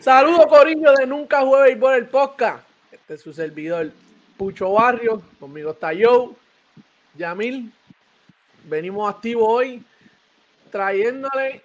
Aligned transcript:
Saludos, 0.00 0.46
Corillo 0.46 0.94
de 0.94 1.06
Nunca 1.06 1.42
Jueves 1.42 1.76
por 1.76 1.94
el 1.94 2.08
Podcast. 2.08 2.64
Este 2.90 3.14
es 3.14 3.20
su 3.20 3.34
servidor, 3.34 3.92
Pucho 4.38 4.72
Barrio. 4.72 5.20
Conmigo 5.38 5.72
está 5.72 5.88
Joe, 5.88 6.30
Yamil. 7.16 7.70
Venimos 8.64 9.14
activos 9.14 9.44
hoy 9.46 9.84
trayéndole 10.70 11.62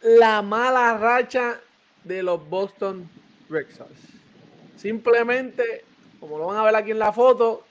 la 0.00 0.40
mala 0.40 0.96
racha 0.96 1.60
de 2.04 2.22
los 2.22 2.48
Boston 2.48 3.06
Red 3.50 3.66
Sox. 3.76 3.90
Simplemente, 4.76 5.84
como 6.20 6.38
lo 6.38 6.46
van 6.46 6.56
a 6.56 6.64
ver 6.64 6.76
aquí 6.76 6.92
en 6.92 6.98
la 6.98 7.12
foto, 7.12 7.66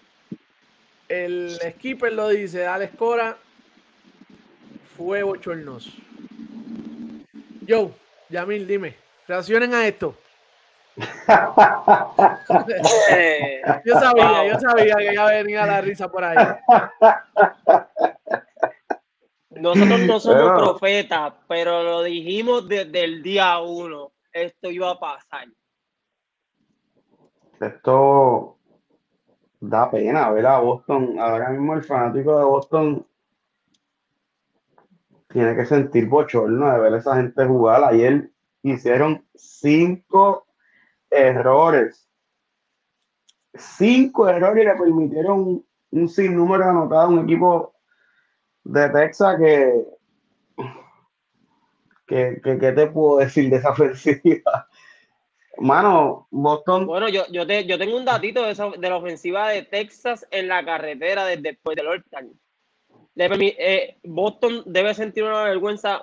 el 1.09 1.57
skipper 1.71 2.13
lo 2.13 2.29
dice, 2.29 2.67
Alex 2.67 2.95
Cora 2.97 3.35
fue 4.95 5.23
bochornoso. 5.23 5.89
Joe, 7.67 7.91
Yamil, 8.29 8.67
dime, 8.67 9.02
reaccionen 9.27 9.73
a 9.73 9.87
esto. 9.87 10.15
yo 13.83 13.99
sabía, 13.99 14.47
yo 14.47 14.59
sabía 14.59 14.95
que 14.95 15.15
ya 15.15 15.25
venía 15.25 15.65
la 15.65 15.81
risa 15.81 16.07
por 16.11 16.23
ahí. 16.23 16.37
Nosotros 19.49 19.99
no 20.01 20.19
somos 20.19 20.61
profetas, 20.61 21.33
pero 21.47 21.83
lo 21.83 22.03
dijimos 22.03 22.67
desde 22.67 23.03
el 23.03 23.23
día 23.23 23.59
uno. 23.59 24.11
Esto 24.31 24.69
iba 24.69 24.91
a 24.91 24.99
pasar. 24.99 25.47
Esto 27.59 28.57
da 29.59 29.89
pena 29.89 30.29
ver 30.31 30.45
a 30.45 30.59
Boston. 30.59 31.17
Ahora 31.19 31.49
mismo 31.49 31.73
el 31.75 31.83
fanático 31.83 32.37
de 32.37 32.45
Boston 32.45 33.07
tiene 35.29 35.55
que 35.55 35.65
sentir 35.65 36.07
bochorno 36.07 36.71
de 36.71 36.79
ver 36.79 36.93
a 36.93 36.97
esa 36.97 37.15
gente 37.15 37.45
jugar. 37.45 37.83
Ayer 37.83 38.32
hicieron 38.63 39.25
cinco 39.35 40.47
errores. 41.09 42.09
Cinco 43.53 44.27
errores 44.27 44.63
y 44.63 44.67
le 44.67 44.75
permitieron 44.75 45.63
un, 45.91 46.09
sinnúmero 46.09 46.67
anotado 46.67 47.01
a 47.01 47.07
un 47.07 47.19
equipo 47.19 47.75
de 48.63 48.89
Texas 48.89 49.37
que, 49.37 49.85
que, 52.07 52.41
que, 52.41 52.71
te 52.71 52.87
puedo 52.87 53.19
decir 53.19 53.49
de 53.49 53.57
esa 53.57 53.71
ofensiva? 53.71 54.67
Mano, 55.57 56.27
Boston. 56.31 56.87
Bueno, 56.87 57.09
yo, 57.09 57.27
yo, 57.31 57.45
te, 57.45 57.65
yo 57.65 57.77
tengo 57.77 57.95
un 57.95 58.05
datito 58.05 58.43
de, 58.43 58.55
de 58.55 58.89
la 58.89 58.97
ofensiva 58.97 59.49
de 59.49 59.61
Texas 59.61 60.25
en 60.31 60.47
la 60.47 60.65
carretera 60.65 61.25
desde 61.25 61.43
después 61.43 61.75
del 61.75 61.87
All 61.87 62.03
eh, 63.15 63.97
Boston 64.03 64.63
debe 64.65 64.95
sentir 64.95 65.23
una 65.23 65.43
vergüenza 65.43 66.01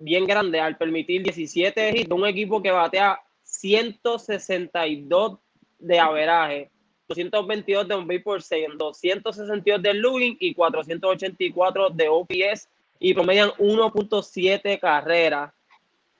bien 0.00 0.26
grande 0.26 0.58
al 0.58 0.76
permitir 0.76 1.22
17 1.22 1.90
hits 1.90 2.08
de 2.08 2.14
un 2.14 2.26
equipo 2.26 2.60
que 2.62 2.70
batea 2.70 3.20
162 3.42 5.38
de 5.78 5.98
averaje, 5.98 6.70
222 7.08 7.88
de 7.88 7.94
un 7.94 8.22
por 8.22 8.42
6, 8.42 8.68
262 8.76 9.82
de 9.82 9.94
Lugin 9.94 10.36
y 10.40 10.54
484 10.54 11.90
de 11.90 12.08
OPS 12.08 12.68
y 12.98 13.14
promedian 13.14 13.50
1.7 13.58 14.78
carreras 14.78 15.52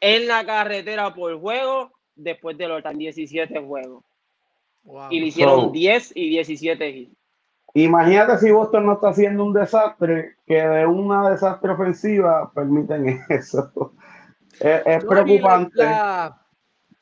en 0.01 0.27
la 0.27 0.45
carretera 0.45 1.15
por 1.15 1.39
juego 1.39 1.93
después 2.15 2.57
de 2.57 2.69
los 2.69 2.83
17 2.83 3.61
juegos. 3.61 4.05
Y 5.11 5.21
le 5.21 5.27
hicieron 5.27 5.73
10 5.73 6.13
y 6.15 6.31
17 6.31 6.91
hits. 6.91 7.20
Imagínate 7.75 8.39
si 8.39 8.51
Boston 8.51 8.87
no 8.87 8.95
está 8.95 9.11
haciendo 9.11 9.45
un 9.45 9.53
desastre, 9.53 10.37
que 10.47 10.61
de 10.61 10.87
una 10.87 11.31
desastre 11.31 11.73
ofensiva 11.73 12.51
permiten 12.53 13.21
eso. 13.29 13.93
es, 14.61 15.05
preocupante. 15.05 15.83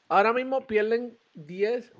ahora 0.09 0.33
mismo 0.33 0.67
pierden 0.67 1.17
10 1.35 1.93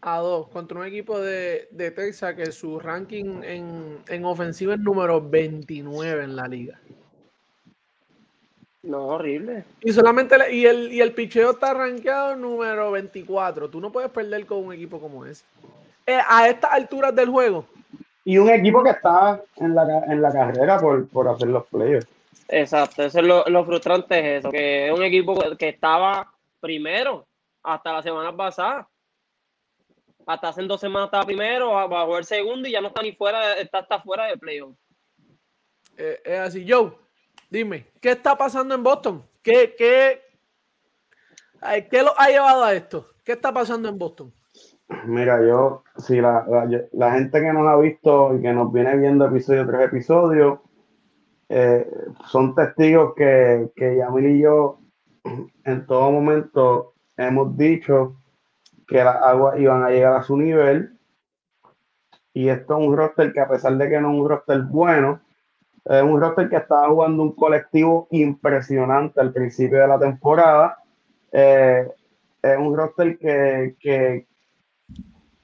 a 0.00 0.18
2 0.18 0.48
contra 0.48 0.80
un 0.80 0.86
equipo 0.86 1.20
de, 1.20 1.68
de 1.70 1.90
Texas 1.92 2.34
que 2.34 2.50
su 2.50 2.80
ranking 2.80 3.42
en, 3.44 3.98
en 4.08 4.24
ofensiva 4.24 4.74
es 4.74 4.80
número 4.80 5.20
29 5.20 6.24
en 6.24 6.36
la 6.36 6.48
liga. 6.48 6.80
No, 8.82 9.06
horrible. 9.06 9.64
Y 9.80 9.92
solamente 9.92 10.34
y 10.52 10.66
el, 10.66 10.92
y 10.92 11.00
el 11.00 11.12
picheo 11.12 11.52
está 11.52 11.72
rankeado 11.72 12.34
número 12.34 12.90
24. 12.90 13.70
Tú 13.70 13.80
no 13.80 13.92
puedes 13.92 14.10
perder 14.10 14.44
con 14.44 14.64
un 14.64 14.72
equipo 14.72 15.00
como 15.00 15.24
ese. 15.24 15.44
Eh, 16.04 16.18
a 16.28 16.48
estas 16.48 16.72
alturas 16.72 17.14
del 17.14 17.28
juego, 17.28 17.64
y 18.24 18.38
un 18.38 18.50
equipo 18.50 18.82
que 18.82 18.90
está 18.90 19.42
en 19.56 19.74
la, 19.74 20.04
en 20.06 20.22
la 20.22 20.32
carrera 20.32 20.78
por, 20.78 21.08
por 21.08 21.28
hacer 21.28 21.48
los 21.48 21.66
playoffs. 21.66 22.06
Exacto, 22.48 23.02
eso 23.02 23.20
es 23.20 23.24
lo, 23.24 23.44
lo, 23.46 23.64
frustrante 23.64 24.18
es 24.18 24.40
eso, 24.40 24.50
que 24.50 24.88
es 24.88 24.92
un 24.92 25.02
equipo 25.02 25.34
que 25.56 25.70
estaba 25.70 26.30
primero 26.60 27.26
hasta 27.62 27.92
la 27.92 28.02
semana 28.02 28.36
pasada. 28.36 28.88
Hasta 30.26 30.48
hace 30.48 30.62
dos 30.62 30.80
semanas 30.80 31.06
estaba 31.06 31.24
primero, 31.24 31.72
va 31.72 32.02
a 32.02 32.06
jugar 32.06 32.24
segundo 32.24 32.68
y 32.68 32.72
ya 32.72 32.80
no 32.80 32.88
está 32.88 33.02
ni 33.02 33.12
fuera, 33.12 33.54
está 33.54 33.78
hasta 33.78 34.00
fuera 34.00 34.26
de 34.26 34.36
playoff. 34.36 34.76
Eh, 35.96 36.20
es 36.24 36.38
así, 36.38 36.66
Joe, 36.68 36.92
dime, 37.50 37.86
¿qué 38.00 38.10
está 38.10 38.36
pasando 38.36 38.74
en 38.74 38.82
Boston? 38.82 39.24
¿Qué, 39.42 39.74
qué, 39.76 40.22
¿Qué 41.90 42.02
lo 42.02 42.18
ha 42.18 42.28
llevado 42.28 42.64
a 42.64 42.74
esto? 42.74 43.08
¿Qué 43.24 43.32
está 43.32 43.52
pasando 43.52 43.88
en 43.88 43.98
Boston? 43.98 44.32
Mira, 45.06 45.44
yo, 45.44 45.84
si 45.96 46.20
la, 46.20 46.44
la, 46.92 47.12
gente 47.12 47.40
que 47.40 47.52
nos 47.52 47.66
ha 47.66 47.76
visto 47.76 48.34
y 48.36 48.42
que 48.42 48.52
nos 48.52 48.72
viene 48.72 48.96
viendo 48.96 49.26
episodio 49.26 49.66
tras 49.66 49.86
episodio, 49.86 50.62
eh, 51.48 51.86
son 52.26 52.54
testigos 52.54 53.14
que, 53.14 53.70
que 53.74 53.96
Yamil 53.96 54.26
y 54.26 54.40
yo 54.40 54.78
en 55.64 55.86
todo 55.86 56.10
momento 56.10 56.94
hemos 57.16 57.56
dicho 57.56 58.16
que 58.86 59.02
las 59.02 59.16
aguas 59.16 59.58
iban 59.58 59.82
a 59.82 59.90
llegar 59.90 60.14
a 60.14 60.22
su 60.22 60.36
nivel. 60.36 60.98
Y 62.34 62.48
esto 62.48 62.78
es 62.78 62.86
un 62.86 62.96
roster 62.96 63.32
que 63.32 63.40
a 63.40 63.48
pesar 63.48 63.76
de 63.76 63.88
que 63.88 64.00
no 64.00 64.12
es 64.12 64.20
un 64.20 64.28
roster 64.28 64.62
bueno, 64.62 65.20
es 65.84 66.02
un 66.02 66.20
roster 66.20 66.48
que 66.48 66.56
estaba 66.56 66.88
jugando 66.88 67.22
un 67.22 67.34
colectivo 67.34 68.08
impresionante 68.10 69.20
al 69.20 69.32
principio 69.32 69.78
de 69.78 69.88
la 69.88 69.98
temporada. 69.98 70.78
Eh, 71.32 71.88
es 72.42 72.58
un 72.58 72.76
roster 72.76 73.18
que, 73.18 73.76
que, 73.80 74.26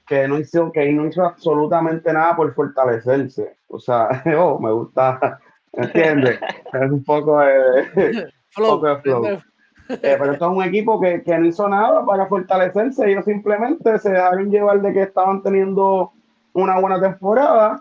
que 0.09 0.27
no 0.27 0.39
hizo, 0.39 0.71
que 0.71 0.91
no 0.91 1.05
hizo 1.05 1.23
absolutamente 1.23 2.11
nada 2.11 2.35
por 2.35 2.51
fortalecerse. 2.55 3.55
O 3.67 3.79
sea, 3.79 4.09
oh, 4.37 4.59
me 4.59 4.71
gusta, 4.71 5.39
¿entiendes? 5.71 6.39
es 6.73 6.91
un 6.91 7.03
poco 7.03 7.39
de, 7.39 8.33
flow. 8.49 8.83
Eh, 8.85 9.99
pero 10.01 10.33
esto 10.33 10.51
es 10.51 10.57
un 10.57 10.63
equipo 10.63 10.99
que, 10.99 11.23
que, 11.23 11.37
no 11.37 11.45
hizo 11.45 11.67
nada 11.69 12.03
para 12.05 12.25
fortalecerse. 12.25 13.09
Ellos 13.09 13.25
simplemente 13.25 13.97
se 13.99 14.09
dejaron 14.09 14.49
llevar 14.51 14.81
de 14.81 14.93
que 14.93 15.03
estaban 15.03 15.41
teniendo 15.43 16.11
una 16.53 16.79
buena 16.79 16.99
temporada. 16.99 17.79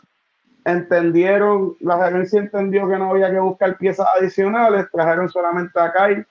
Entendieron, 0.64 1.76
la 1.80 2.04
gerencia 2.04 2.40
entendió 2.40 2.88
que 2.88 2.98
no 2.98 3.10
había 3.10 3.30
que 3.30 3.38
buscar 3.38 3.76
piezas 3.78 4.06
adicionales. 4.18 4.86
Trajeron 4.92 5.28
solamente 5.30 5.78
a 5.80 5.92
Kyle, 5.92 6.26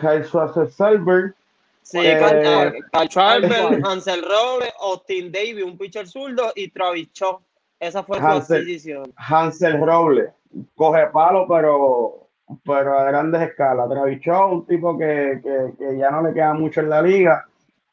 Kyle 0.00 0.24
Schwarzer-Selberg, 0.24 1.34
Sí, 1.82 1.98
eh, 2.00 2.80
Hansel 2.92 4.22
Robles, 4.22 4.72
Austin 4.80 5.32
Davis, 5.32 5.64
un 5.64 5.76
pitcher 5.76 6.06
zurdo 6.06 6.52
y 6.54 6.70
Travis 6.70 7.10
Shaw. 7.12 7.40
Esa 7.80 8.04
fue 8.04 8.18
su 8.18 8.26
adquisición. 8.26 9.12
Hansel 9.16 9.84
Robles, 9.84 10.30
coge 10.76 11.08
palo, 11.08 11.46
pero, 11.48 12.28
pero 12.64 12.98
a 12.98 13.04
grandes 13.04 13.42
escalas. 13.42 13.90
Travis 13.90 14.20
Shaw, 14.20 14.52
un 14.52 14.66
tipo 14.66 14.96
que, 14.96 15.40
que, 15.42 15.72
que, 15.76 15.98
ya 15.98 16.10
no 16.10 16.22
le 16.22 16.32
queda 16.32 16.54
mucho 16.54 16.80
en 16.80 16.90
la 16.90 17.02
liga. 17.02 17.44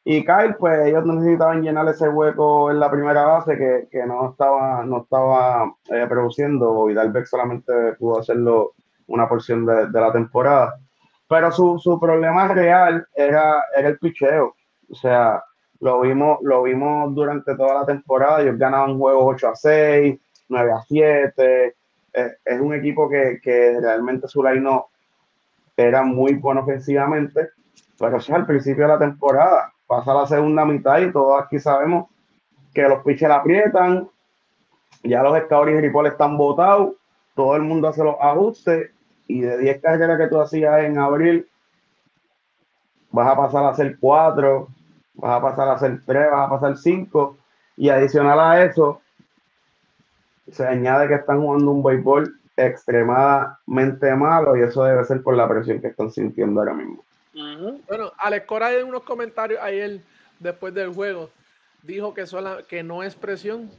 Y 0.06 0.24
Kyle, 0.24 0.56
pues 0.58 0.88
ellos 0.88 1.06
necesitaban 1.06 1.62
llenar 1.62 1.88
ese 1.90 2.08
hueco 2.08 2.72
en 2.72 2.80
la 2.80 2.90
primera 2.90 3.26
base 3.26 3.58
que, 3.58 3.88
que 3.92 4.06
no 4.06 4.32
estaba, 4.32 4.84
no 4.86 5.02
estaba 5.02 5.76
eh, 5.90 6.06
produciendo. 6.08 6.90
Y 6.90 6.94
Dalbeck 6.94 7.26
solamente 7.26 7.74
pudo 7.98 8.20
hacerlo 8.20 8.74
una 9.08 9.28
porción 9.28 9.66
de, 9.66 9.88
de 9.88 10.02
la 10.02 10.12
temporada. 10.12 10.80
Pero 11.30 11.52
su, 11.52 11.78
su 11.78 12.00
problema 12.00 12.48
real 12.48 13.08
era, 13.14 13.64
era 13.78 13.90
el 13.90 14.00
picheo. 14.00 14.56
O 14.90 14.96
sea, 14.96 15.44
lo 15.80 16.02
vimos, 16.02 16.40
lo 16.42 16.64
vimos 16.64 17.14
durante 17.14 17.56
toda 17.56 17.76
la 17.76 17.86
temporada. 17.86 18.42
Ellos 18.42 18.58
ganaban 18.58 18.98
juegos 18.98 19.36
8 19.36 19.48
a 19.48 19.56
6, 19.56 20.20
9 20.50 20.72
a 20.72 20.82
7. 20.82 21.76
Es, 22.14 22.60
un 22.60 22.74
equipo 22.74 23.08
que, 23.08 23.40
que 23.44 23.80
realmente 23.80 24.28
su 24.28 24.44
line 24.44 24.68
era 25.78 26.02
muy 26.02 26.34
bueno 26.34 26.62
ofensivamente. 26.62 27.50
Pero 28.00 28.18
eso 28.18 28.32
es 28.32 28.36
al 28.36 28.48
principio 28.48 28.86
de 28.86 28.94
la 28.94 29.00
temporada. 29.00 29.72
Pasa 29.86 30.16
la 30.16 30.26
segunda 30.26 30.66
mitad 30.66 31.00
y 31.00 31.12
todos 31.12 31.44
aquí 31.44 31.60
sabemos 31.60 32.08
que 32.74 32.82
los 32.90 33.04
pitchers 33.04 33.36
aprietan. 33.36 34.10
Ya 35.04 35.22
los 35.22 35.38
scouts 35.44 35.72
y 35.72 35.80
Ripoll 35.80 36.08
están 36.08 36.38
botados. 36.38 36.94
Todo 37.36 37.56
el 37.56 37.62
mundo 37.62 37.88
hace 37.88 38.04
los 38.04 38.16
ajustes 38.20 38.90
y 39.30 39.42
de 39.42 39.60
10 39.60 39.82
carreras 39.82 40.18
que 40.18 40.28
tú 40.28 40.42
hacías 40.42 40.84
en 40.84 40.98
abril, 40.98 41.48
vas 43.12 43.32
a 43.32 43.38
pasar 43.38 43.64
a 43.64 43.70
hacer 43.70 43.98
4, 44.00 44.68
vas 45.14 45.32
a 45.32 45.42
pasar 45.42 45.68
a 45.70 45.74
hacer 45.74 46.02
3, 46.04 46.32
vas 46.32 46.48
a 46.48 46.50
pasar 46.50 46.78
5, 46.78 47.38
y 47.78 47.90
adicional 47.90 48.40
a 48.40 48.66
eso, 48.66 49.02
se 50.52 50.66
añade 50.66 51.08
que 51.08 51.14
están 51.14 51.42
jugando 51.42 51.72
un 51.72 51.84
béisbol 51.84 52.40
extremadamente 52.58 54.16
malo 54.16 54.58
y 54.58 54.62
eso 54.62 54.84
debe 54.84 55.06
ser 55.06 55.22
por 55.22 55.38
la 55.38 55.48
presión 55.48 55.80
que 55.80 55.88
están 55.88 56.12
sintiendo 56.12 56.60
ahora 56.60 56.74
mismo. 56.74 57.04
Bueno, 57.88 58.12
Alex 58.18 58.46
Cora 58.48 58.74
en 58.74 58.88
unos 58.88 59.04
comentarios 59.04 59.62
ayer 59.62 60.02
después 60.40 60.74
del 60.74 60.94
juego 60.94 61.30
dijo 61.84 62.14
que, 62.16 62.26
sola, 62.26 62.64
que 62.68 62.82
no 62.84 63.04
es 63.04 63.16
presión, 63.16 63.70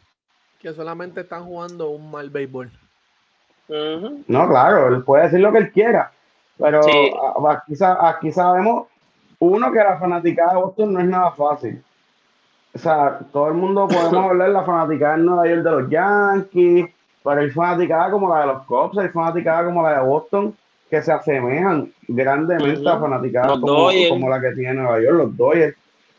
que 0.61 0.73
solamente 0.73 1.23
están 1.23 1.45
jugando 1.45 1.91
un 1.91 2.11
mal 2.11 2.31
béisbol. 2.31 2.71
No, 4.27 4.49
claro, 4.49 4.89
él 4.89 5.05
puede 5.05 5.25
decir 5.25 5.41
lo 5.41 5.53
que 5.53 5.59
él 5.59 5.73
quiera, 5.73 6.11
pero 6.59 6.81
aquí, 6.81 7.75
aquí 8.01 8.33
sabemos, 8.33 8.89
uno, 9.39 9.73
que 9.73 9.79
la 9.79 9.99
fanaticada 9.99 10.55
de 10.55 10.61
Boston 10.61 10.93
no 10.93 11.01
es 11.01 11.07
nada 11.07 11.31
fácil. 11.33 11.83
O 12.75 12.79
sea, 12.79 13.19
todo 13.33 13.49
el 13.49 13.55
mundo 13.55 13.87
podemos 13.87 14.15
hablar 14.31 14.49
de 14.49 14.55
la 14.55 14.65
fanaticada 14.65 15.15
en 15.15 15.25
Nueva 15.25 15.47
York 15.47 15.63
de 15.63 15.71
los 15.71 15.91
Yankees, 15.91 16.87
pero 17.23 17.41
hay 17.41 17.51
fanaticada 17.51 18.11
como 18.11 18.35
la 18.35 18.41
de 18.41 18.47
los 18.49 18.63
Cubs, 18.65 18.99
hay 18.99 19.09
fanaticada 19.09 19.65
como 19.65 19.83
la 19.83 20.01
de 20.01 20.07
Boston, 20.07 20.57
que 20.91 21.01
se 21.01 21.13
asemejan 21.13 21.93
grandemente 22.09 22.89
a 22.89 22.99
fanaticadas 22.99 23.61
como, 23.61 23.91
como, 24.09 24.29
la 24.29 24.41
que 24.41 24.53
tiene 24.53 24.75
Nueva 24.75 25.01
York, 25.01 25.17
los 25.17 25.37
Dodgers. 25.37 25.77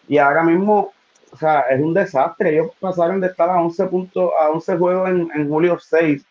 Y 0.07 0.17
ahora 0.17 0.43
mismo, 0.43 0.91
o 1.31 1.37
sea, 1.37 1.61
es 1.69 1.81
un 1.81 1.93
desastre. 1.93 2.53
Ellos 2.53 2.71
pasaron 2.79 3.19
de 3.19 3.27
estar 3.27 3.49
a 3.49 3.61
11 3.61 3.85
puntos, 3.87 4.31
a 4.39 4.49
11 4.49 4.77
juegos 4.77 5.09
en, 5.09 5.29
en 5.35 5.49
julio 5.49 5.77
6 5.77 6.25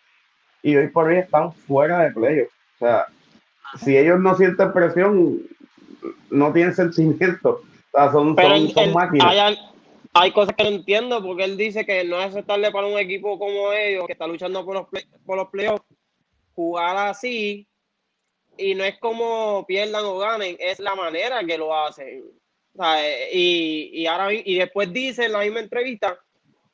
y 0.63 0.77
hoy 0.77 0.89
por 0.89 1.09
hoy 1.09 1.19
están 1.19 1.53
fuera 1.53 2.01
de 2.01 2.11
playoff. 2.11 2.49
O 2.77 2.79
sea, 2.79 3.07
si 3.83 3.97
ellos 3.97 4.21
no 4.21 4.37
sienten 4.37 4.73
presión, 4.73 5.43
no 6.31 6.53
tienen 6.53 6.75
sentimiento. 6.75 7.63
O 7.93 7.99
sea, 7.99 8.13
son, 8.13 8.37
son, 8.73 8.93
máquinas. 8.93 9.59
Hay, 10.13 10.33
cosas 10.33 10.57
que 10.57 10.65
no 10.65 10.71
entiendo 10.71 11.23
porque 11.23 11.45
él 11.45 11.57
dice 11.57 11.87
que 11.87 12.05
no 12.05 12.19
es 12.21 12.27
aceptable 12.27 12.71
para 12.73 12.87
un 12.89 12.99
equipo 12.99 13.39
como 13.39 13.73
ellos, 13.73 14.07
que 14.07 14.13
está 14.13 14.27
luchando 14.27 14.65
por 14.65 14.75
los, 14.75 14.87
por 15.25 15.37
los 15.37 15.49
playoffs, 15.49 15.85
jugar 16.55 16.97
así 16.97 17.69
y 18.57 18.75
no 18.75 18.85
es 18.85 18.99
como 18.99 19.65
pierdan 19.67 20.05
o 20.05 20.19
ganen, 20.19 20.57
es 20.59 20.81
la 20.81 20.95
manera 20.95 21.45
que 21.45 21.57
lo 21.57 21.75
hacen. 21.75 22.25
y, 23.33 23.91
y, 23.93 24.07
ahora, 24.07 24.33
y 24.33 24.59
después 24.59 24.93
dice 24.93 25.27
en 25.27 25.33
la 25.33 25.41
misma 25.41 25.61
entrevista 25.61 26.19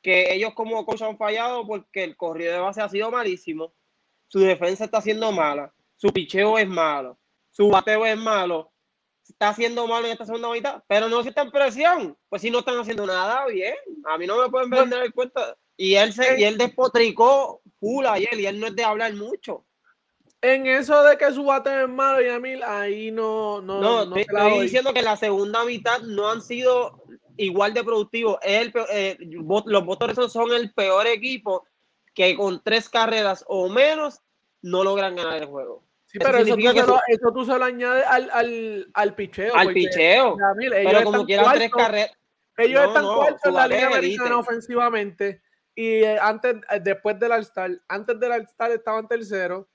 que 0.07 0.33
ellos 0.33 0.53
como 0.53 0.85
coach 0.85 1.01
han 1.01 1.17
fallado 1.17 1.67
porque 1.67 2.05
el 2.05 2.15
corrido 2.15 2.53
de 2.53 2.59
base 2.59 2.79
ha 2.79 2.87
sido 2.87 3.11
malísimo, 3.11 3.73
su 4.29 4.39
defensa 4.39 4.85
está 4.85 5.01
siendo 5.01 5.33
mala, 5.33 5.73
su 5.97 6.13
picheo 6.13 6.57
es 6.57 6.65
malo, 6.65 7.19
su 7.51 7.67
bateo 7.67 8.05
es 8.05 8.15
malo, 8.15 8.71
está 9.27 9.49
haciendo 9.49 9.85
malo 9.85 10.05
en 10.05 10.13
esta 10.13 10.25
segunda 10.25 10.49
mitad, 10.49 10.81
pero 10.87 11.09
no 11.09 11.19
está 11.19 11.41
en 11.41 11.51
presión, 11.51 12.17
pues 12.29 12.41
si 12.41 12.49
no 12.49 12.59
están 12.59 12.79
haciendo 12.79 13.05
nada 13.05 13.47
bien, 13.47 13.75
a 14.05 14.17
mí 14.17 14.25
no 14.25 14.41
me 14.41 14.47
pueden 14.47 14.69
vender 14.69 15.03
el 15.03 15.11
cuenta. 15.11 15.57
Y 15.75 15.95
él 15.95 16.13
se, 16.13 16.39
y 16.39 16.45
él 16.45 16.57
despotricó 16.57 17.59
full 17.77 18.05
ayer 18.05 18.39
y 18.39 18.45
él 18.45 18.61
no 18.61 18.67
es 18.67 18.77
de 18.77 18.85
hablar 18.85 19.13
mucho. 19.13 19.65
En 20.39 20.67
eso 20.67 21.03
de 21.03 21.17
que 21.17 21.33
su 21.33 21.43
bate 21.43 21.83
es 21.83 21.89
malo, 21.89 22.21
y 22.21 22.29
a 22.29 22.39
mí 22.39 22.53
ahí 22.65 23.11
no. 23.11 23.59
No, 23.59 23.81
no, 23.81 24.05
no 24.05 24.15
estoy 24.15 24.61
diciendo 24.61 24.93
que 24.93 25.01
la 25.01 25.17
segunda 25.17 25.65
mitad 25.65 25.99
no 26.03 26.29
han 26.29 26.41
sido 26.41 27.03
igual 27.37 27.73
de 27.73 27.83
productivos. 27.83 28.37
El, 28.41 28.73
eh, 28.91 29.17
los 29.19 29.83
motores 29.83 30.17
son 30.31 30.53
el 30.53 30.73
peor 30.73 31.07
equipo 31.07 31.65
que 32.13 32.35
con 32.35 32.61
tres 32.63 32.89
carreras 32.89 33.45
o 33.47 33.69
menos 33.69 34.21
no 34.61 34.83
logran 34.83 35.15
ganar 35.15 35.37
el 35.37 35.45
juego. 35.45 35.83
Sí, 36.07 36.19
pero 36.19 36.37
eso, 36.37 36.55
tú, 37.33 37.45
se 37.45 37.57
lo, 37.57 37.65
añades 37.65 38.05
al, 38.07 38.29
al, 38.31 38.89
al 38.93 39.13
picheo. 39.13 39.53
Al 39.55 39.73
picheo. 39.73 40.37
pero 40.69 41.03
como 41.03 41.25
quieran 41.25 41.53
tres 41.53 41.71
carreras. 41.71 42.11
Ellos 42.57 42.87
están 42.87 43.05
cuartos 43.05 43.45
en 43.45 43.53
la 43.53 43.67
Liga 43.67 43.87
Americana 43.87 44.37
ofensivamente. 44.37 45.41
Y 45.75 46.03
eh, 46.03 46.17
antes, 46.19 46.55
eh, 46.71 46.79
después 46.81 47.19
del 47.19 47.31
All-Star, 47.31 47.69
antes 47.87 48.19
del 48.19 48.31
All-Star 48.31 48.71
estaban 48.71 49.07
terceros 49.07 49.67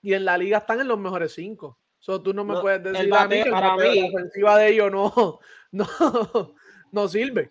y 0.00 0.14
en 0.14 0.24
la 0.24 0.38
liga 0.38 0.58
están 0.58 0.80
en 0.80 0.88
los 0.88 0.98
mejores 0.98 1.34
cinco. 1.34 1.78
So, 1.98 2.22
tú 2.22 2.32
no 2.32 2.42
me 2.42 2.58
puedes 2.58 2.82
decir 2.82 3.12
a 3.14 3.28
mí 3.28 3.42
que 3.42 3.50
para 3.50 3.76
mí, 3.76 4.00
la 4.00 4.06
ofensiva 4.06 4.56
de 4.56 4.68
ellos 4.70 4.90
no, 4.90 5.40
no, 5.72 6.54
no 6.92 7.08
sirve. 7.08 7.50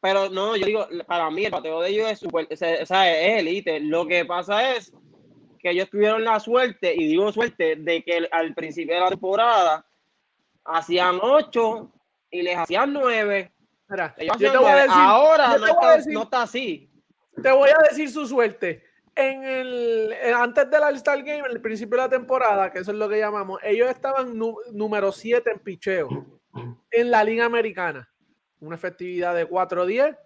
Pero 0.00 0.28
no, 0.28 0.56
yo 0.56 0.66
digo, 0.66 0.88
para 1.06 1.30
mí 1.30 1.44
el 1.44 1.52
bateo 1.52 1.80
de 1.80 1.90
ellos 1.90 2.10
es 2.10 2.18
super, 2.18 2.48
o 2.50 2.56
sea, 2.56 3.20
es 3.20 3.40
elite. 3.40 3.78
Lo 3.80 4.06
que 4.06 4.24
pasa 4.24 4.74
es 4.74 4.92
que 5.60 5.70
ellos 5.70 5.88
tuvieron 5.90 6.24
la 6.24 6.40
suerte, 6.40 6.92
y 6.92 7.06
digo 7.06 7.30
suerte, 7.30 7.76
de 7.76 8.02
que 8.02 8.28
al 8.32 8.52
principio 8.54 8.94
de 8.94 9.00
la 9.00 9.08
temporada 9.10 9.86
hacían 10.64 11.18
ocho 11.22 11.92
y 12.30 12.42
les 12.42 12.56
hacían 12.56 12.92
nueve. 12.92 13.52
Ahora 14.92 15.56
no 16.06 16.22
está 16.22 16.42
así. 16.42 16.90
Te 17.40 17.52
voy 17.52 17.70
a 17.70 17.88
decir 17.88 18.10
su 18.10 18.26
suerte 18.26 18.82
en 19.14 19.44
el, 19.44 20.12
eh, 20.12 20.32
antes 20.34 20.70
del 20.70 20.82
All-Star 20.82 21.22
Game, 21.22 21.40
en 21.40 21.50
el 21.50 21.60
principio 21.60 21.96
de 21.96 22.04
la 22.04 22.08
temporada, 22.08 22.72
que 22.72 22.80
eso 22.80 22.92
es 22.92 22.96
lo 22.96 23.08
que 23.08 23.18
llamamos, 23.18 23.60
ellos 23.62 23.88
estaban 23.90 24.36
número 24.72 25.12
7 25.12 25.50
en 25.50 25.58
picheo 25.60 26.40
en 26.90 27.10
la 27.10 27.24
Liga 27.24 27.44
Americana. 27.44 28.08
Una 28.62 28.76
efectividad 28.76 29.34
de 29.34 29.48
4-10, 29.48 30.16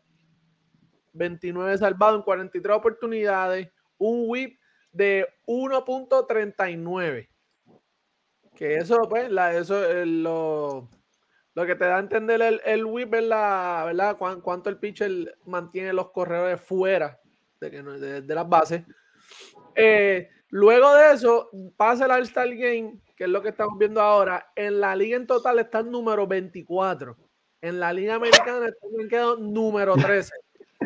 29 1.15 1.79
salvados 1.79 2.19
en 2.19 2.23
43 2.23 2.77
oportunidades, 2.77 3.69
un 3.97 4.25
whip 4.29 4.61
de 4.93 5.27
1.39. 5.47 7.31
Que 8.55 8.77
eso, 8.77 9.01
pues, 9.09 9.31
la, 9.31 9.57
eso 9.57 9.83
es 9.91 10.07
lo, 10.07 10.91
lo 11.55 11.67
que 11.67 11.77
te 11.77 11.87
da 11.87 11.97
a 11.97 12.01
entender 12.01 12.43
el, 12.43 12.61
el 12.67 12.85
whip 12.85 13.15
es 13.15 13.25
la, 13.25 13.85
¿verdad? 13.87 14.19
cuánto 14.19 14.69
el 14.69 14.79
pitcher 14.79 15.39
mantiene 15.47 15.95
los 15.95 16.11
corredores 16.11 16.61
fuera 16.61 17.19
de, 17.59 18.21
de, 18.21 18.35
las 18.35 18.47
bases. 18.47 18.85
Eh, 19.75 20.29
luego 20.51 20.95
de 20.95 21.15
eso, 21.15 21.49
pasa 21.75 22.05
el 22.05 22.11
All-Star 22.11 22.55
Game, 22.55 23.01
que 23.17 23.25
es 23.25 23.31
lo 23.31 23.41
que 23.41 23.49
estamos 23.49 23.79
viendo 23.79 24.03
ahora. 24.03 24.53
En 24.55 24.79
la 24.79 24.95
liga 24.95 25.17
en 25.17 25.27
total 25.27 25.59
está 25.59 25.79
el 25.79 25.91
número 25.91 26.27
24. 26.27 27.17
En 27.61 27.81
la 27.81 27.93
liga 27.93 28.15
americana 28.15 28.69
está 28.69 28.87
en 29.37 29.53
número 29.53 29.95
13. 29.95 30.33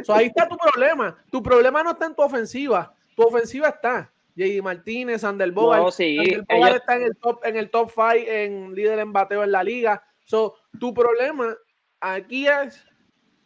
ahí 0.08 0.26
está 0.26 0.48
tu 0.48 0.56
problema. 0.56 1.16
Tu 1.30 1.42
problema 1.42 1.82
no 1.82 1.90
está 1.92 2.06
en 2.06 2.14
tu 2.14 2.22
ofensiva. 2.22 2.94
Tu 3.14 3.22
ofensiva 3.22 3.68
está. 3.68 4.10
J.D. 4.36 4.62
Martínez, 4.62 5.24
Ander 5.24 5.50
Bogart. 5.50 5.88
está 5.98 6.96
en 6.96 7.02
el 7.02 7.16
top 7.16 7.44
en 7.44 7.56
el 7.56 7.68
top 7.68 7.90
5 7.90 8.10
en 8.14 8.74
líder 8.74 9.00
en 9.00 9.12
bateo 9.12 9.42
en 9.44 9.52
la 9.52 9.62
liga. 9.62 10.02
So, 10.24 10.54
tu 10.78 10.94
problema 10.94 11.56
aquí 12.00 12.46
es 12.46 12.86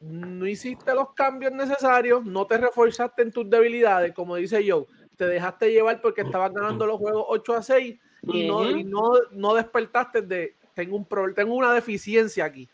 no 0.00 0.46
hiciste 0.46 0.94
los 0.94 1.14
cambios 1.14 1.52
necesarios, 1.52 2.24
no 2.24 2.46
te 2.46 2.58
reforzaste 2.58 3.22
en 3.22 3.32
tus 3.32 3.48
debilidades, 3.48 4.12
como 4.12 4.36
dice 4.36 4.62
Joe, 4.68 4.84
te 5.16 5.26
dejaste 5.26 5.72
llevar 5.72 6.02
porque 6.02 6.20
estabas 6.20 6.52
ganando 6.52 6.86
los 6.86 6.98
juegos 6.98 7.24
8 7.28 7.54
a 7.54 7.62
6 7.62 8.00
y, 8.22 8.46
no, 8.46 8.64
no, 8.64 9.12
no, 9.32 9.54
despertaste 9.54 10.22
de 10.22 10.56
tengo 10.74 10.96
un 10.96 11.06
problema, 11.06 11.34
tengo 11.34 11.54
una 11.54 11.72
deficiencia 11.72 12.44
aquí. 12.44 12.68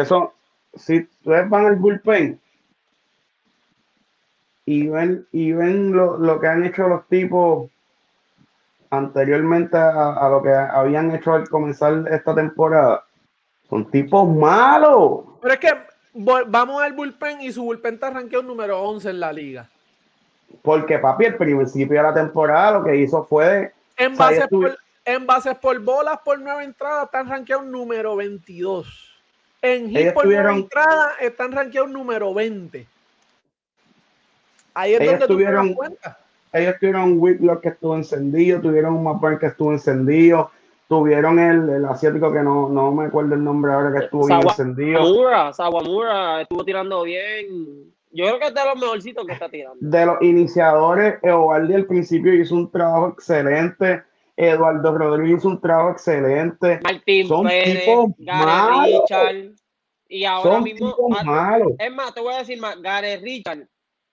Que 0.00 0.06
son, 0.06 0.30
si 0.72 1.00
ustedes 1.00 1.50
van 1.50 1.66
al 1.66 1.76
bullpen 1.76 2.40
y 4.64 4.88
ven, 4.88 5.26
y 5.30 5.52
ven 5.52 5.92
lo, 5.92 6.40
que 6.40 6.46
han 6.46 6.64
hecho 6.64 6.88
los 6.88 7.06
tipos 7.08 7.70
anteriormente 8.88 9.76
a, 9.76 10.26
lo 10.30 10.42
que 10.42 10.54
habían 10.54 11.14
hecho 11.14 11.34
al 11.34 11.50
comenzar 11.50 12.06
esta 12.10 12.34
temporada, 12.34 13.04
son 13.68 13.90
tipos 13.90 14.26
malos. 14.26 15.20
Pero 15.42 15.52
es 15.52 15.60
que 15.60 15.68
vamos 16.14 16.80
al 16.80 16.94
bullpen 16.94 17.42
y 17.42 17.52
su 17.52 17.62
bullpen 17.62 17.94
está 17.96 18.08
rankeado 18.08 18.42
número 18.42 18.80
11 18.80 19.10
en 19.10 19.20
la 19.20 19.34
liga. 19.34 19.68
Porque, 20.62 20.98
papi, 20.98 21.26
el 21.26 21.36
principio 21.36 21.98
de 21.98 22.04
la 22.04 22.14
temporada 22.14 22.78
lo 22.78 22.84
que 22.84 22.96
hizo 22.96 23.22
fue. 23.24 23.74
En 23.98 24.16
bases, 24.16 24.48
por, 24.48 24.78
en 25.04 25.26
bases 25.26 25.58
por 25.58 25.78
bolas 25.78 26.20
por 26.24 26.40
nueva 26.40 26.64
entrada 26.64 27.04
están 27.04 27.28
rankeados 27.28 27.66
número 27.66 28.16
22. 28.16 29.09
En 29.62 29.90
hit 29.90 30.12
por 30.12 30.26
nueva 30.26 30.54
entrada 30.54 31.12
están 31.20 31.52
rankeados 31.52 31.90
número 31.90 32.32
20. 32.32 32.86
Ahí 34.74 34.94
es 34.94 35.06
donde 35.06 35.26
tuvieron, 35.26 35.68
tú 35.68 35.74
cuenta. 35.74 36.18
Ellos 36.52 36.74
tuvieron 36.80 37.02
un 37.02 37.20
Whitlock 37.20 37.60
que 37.60 37.68
estuvo 37.70 37.96
encendido, 37.96 38.60
tuvieron 38.60 38.94
un 38.94 39.04
Mapper 39.04 39.38
que 39.38 39.46
estuvo 39.46 39.72
encendido, 39.72 40.50
tuvieron 40.88 41.38
el, 41.38 41.68
el, 41.68 41.84
asiático 41.84 42.32
que 42.32 42.40
no, 42.40 42.68
no 42.68 42.90
me 42.92 43.06
acuerdo 43.06 43.34
el 43.34 43.44
nombre 43.44 43.72
ahora 43.72 43.92
que 43.92 44.04
estuvo 44.04 44.26
bien 44.26 44.40
encendido. 44.40 44.98
Sawamura, 44.98 45.52
Sawamura 45.52 46.40
estuvo 46.40 46.64
tirando 46.64 47.02
bien. 47.02 47.92
Yo 48.12 48.26
creo 48.26 48.38
que 48.40 48.46
es 48.46 48.54
de 48.54 48.64
los 48.64 48.80
mejorcitos 48.80 49.26
que 49.26 49.32
está 49.34 49.48
tirando. 49.48 49.76
De 49.78 50.06
los 50.06 50.20
iniciadores, 50.22 51.18
Eovaldi 51.22 51.74
al 51.74 51.86
principio 51.86 52.34
hizo 52.34 52.56
un 52.56 52.70
trabajo 52.70 53.10
excelente. 53.10 54.02
Eduardo 54.48 54.96
Rodríguez 54.96 55.38
hizo 55.38 55.48
un 55.48 55.60
trabajo 55.60 55.90
excelente. 55.90 56.80
Martín 56.82 57.28
Son 57.28 57.46
Pérez, 57.46 57.84
Gary 58.18 58.92
Richard. 58.92 59.54
Y 60.08 60.24
ahora 60.24 60.54
Son 60.54 60.64
mismo. 60.64 60.96
Malos. 61.24 61.72
Es 61.78 61.92
más, 61.92 62.14
te 62.14 62.20
voy 62.20 62.34
a 62.34 62.38
decir 62.38 62.58
más. 62.60 62.80
Gary 62.80 63.16
Richard, 63.16 63.68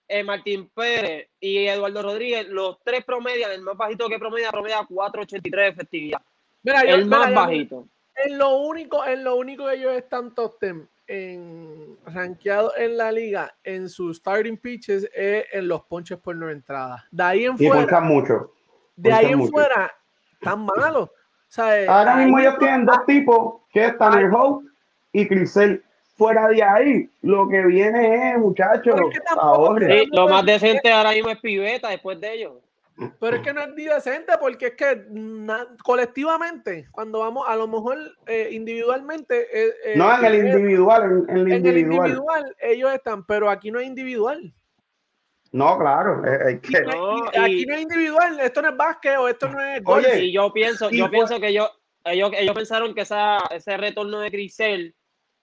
eh, 0.08 0.24
Martín 0.24 0.70
Pérez 0.74 1.30
y 1.40 1.66
Eduardo 1.66 2.02
Rodríguez, 2.04 2.48
los 2.48 2.78
tres 2.84 3.04
promedian, 3.04 3.52
el 3.52 3.62
más 3.62 3.76
bajito 3.78 4.08
que 4.08 4.20
promedia, 4.20 4.52
promedia 4.52 4.82
4.83 4.82 5.52
de 5.52 5.68
efectividad 5.68 6.22
el 6.64 7.06
más 7.06 7.34
bajito. 7.34 7.88
En 8.16 8.38
lo 8.38 8.58
único, 8.58 9.06
en 9.06 9.24
lo 9.24 9.36
único 9.36 9.68
que 9.68 9.76
ellos 9.76 9.94
están 9.94 10.34
top 10.34 10.58
en 11.08 11.98
rankeado 12.06 12.74
en 12.76 12.98
la 12.98 13.12
liga 13.12 13.56
en 13.64 13.88
sus 13.88 14.18
starting 14.18 14.58
pitches 14.58 15.10
es 15.16 15.46
en 15.54 15.68
los 15.68 15.84
ponches 15.84 16.18
por 16.18 16.36
no 16.36 16.50
entrada. 16.50 17.06
De 17.12 17.24
ahí 17.24 17.46
en 17.46 17.58
fuera. 17.58 18.02
mucho. 18.02 18.54
De 18.96 19.14
ahí 19.14 19.32
en 19.32 19.48
fuera, 19.48 19.94
tan 20.42 20.66
malos. 20.66 21.10
Ahora 21.88 22.16
mismo 22.18 22.40
ellos 22.40 22.58
tienen 22.60 22.86
dos 22.86 23.06
tipos, 23.06 23.62
que 23.72 23.86
están 23.86 24.18
el 24.20 24.34
Hope 24.34 24.68
y 25.14 25.28
Crisel. 25.28 25.84
Fuera 26.16 26.48
de 26.48 26.64
ahí, 26.64 27.10
lo 27.22 27.48
que 27.48 27.64
viene 27.68 28.32
es, 28.32 28.40
muchachos, 28.40 29.00
lo 30.12 30.28
más 30.28 30.46
decente 30.46 30.92
ahora 30.92 31.12
mismo 31.12 31.30
es 31.30 31.40
Piveta 31.40 31.90
después 31.90 32.20
de 32.20 32.34
ellos. 32.34 32.54
Pero 33.20 33.36
es 33.36 33.44
que 33.44 33.54
no 33.54 33.62
es 33.62 33.76
decente 33.76 34.34
porque 34.40 34.68
es 34.68 34.74
que 34.74 35.06
colectivamente, 35.84 36.88
cuando 36.92 37.20
vamos, 37.20 37.46
a 37.48 37.56
lo 37.56 37.68
mejor 37.68 38.00
eh, 38.26 38.50
individualmente. 38.52 39.42
Eh, 39.54 39.74
eh, 39.86 39.94
no, 39.96 40.18
en 40.18 40.26
el 40.26 40.36
individual, 40.48 41.26
en, 41.30 41.38
el 41.38 41.54
individual. 41.54 41.68
el 41.68 41.78
individual 41.78 42.56
ellos 42.60 42.92
están, 42.92 43.24
pero 43.26 43.52
aquí 43.52 43.70
no 43.70 43.80
es 43.80 43.86
individual. 43.86 44.52
No, 45.52 45.78
claro, 45.78 46.22
que... 46.22 46.78
aquí 47.40 47.66
no 47.66 47.76
es 47.76 47.82
individual, 47.82 48.40
esto 48.40 48.62
no 48.62 48.70
es 48.70 48.78
básquet 48.78 49.18
o 49.18 49.28
esto 49.28 49.48
no 49.50 49.60
es. 49.60 49.82
Oye, 49.86 50.26
y 50.26 50.34
yo 50.34 50.52
pienso, 50.52 50.90
yo 50.90 51.10
pienso 51.10 51.40
que 51.40 51.48
ellos, 51.50 51.70
ellos, 52.06 52.32
ellos 52.34 52.56
pensaron 52.56 52.94
que 52.94 53.02
esa, 53.02 53.38
ese 53.52 53.78
retorno 53.78 54.20
de 54.20 54.30
Grisel 54.30 54.96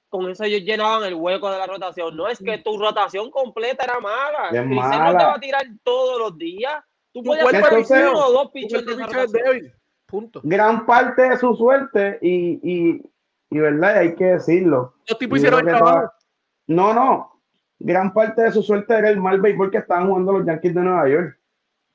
con 0.08 0.30
eso 0.30 0.44
ellos 0.44 0.60
llenaban 0.60 1.02
el 1.02 1.14
hueco 1.14 1.50
de 1.50 1.58
la 1.58 1.66
rotación. 1.66 2.16
No 2.16 2.28
es 2.28 2.38
que 2.38 2.58
tu 2.58 2.78
rotación 2.78 3.32
completa 3.32 3.82
era 3.82 3.98
mala. 3.98 4.50
Grisel 4.52 4.68
no 4.70 5.10
te 5.10 5.24
va 5.24 5.34
a 5.34 5.40
tirar 5.40 5.64
todos 5.82 6.20
los 6.20 6.38
días. 6.38 6.84
Tú 7.12 7.22
puedes 7.24 7.44
hacer 7.44 8.08
uno 8.08 8.26
o 8.26 8.32
dos 8.32 8.50
pichos 8.52 8.84
de 8.86 9.72
Punto. 10.06 10.40
Gran 10.44 10.86
parte 10.86 11.30
de 11.30 11.36
su 11.38 11.56
suerte 11.56 12.18
y, 12.22 12.60
y, 12.62 13.02
y 13.50 13.58
verdad, 13.58 13.96
hay 13.96 14.14
que 14.14 14.24
decirlo. 14.24 14.94
Los 15.08 15.18
tipos 15.18 15.38
hicieron 15.38 15.60
el 15.60 15.74
trabajo. 15.74 16.12
No, 16.68 16.94
no. 16.94 17.33
Gran 17.84 18.14
parte 18.14 18.40
de 18.40 18.50
su 18.50 18.62
suerte 18.62 18.94
era 18.94 19.10
el 19.10 19.20
mal 19.20 19.42
béisbol 19.42 19.70
que 19.70 19.76
estaban 19.76 20.08
jugando 20.08 20.32
los 20.32 20.46
Yankees 20.46 20.74
de 20.74 20.80
Nueva 20.80 21.06
York. 21.06 21.38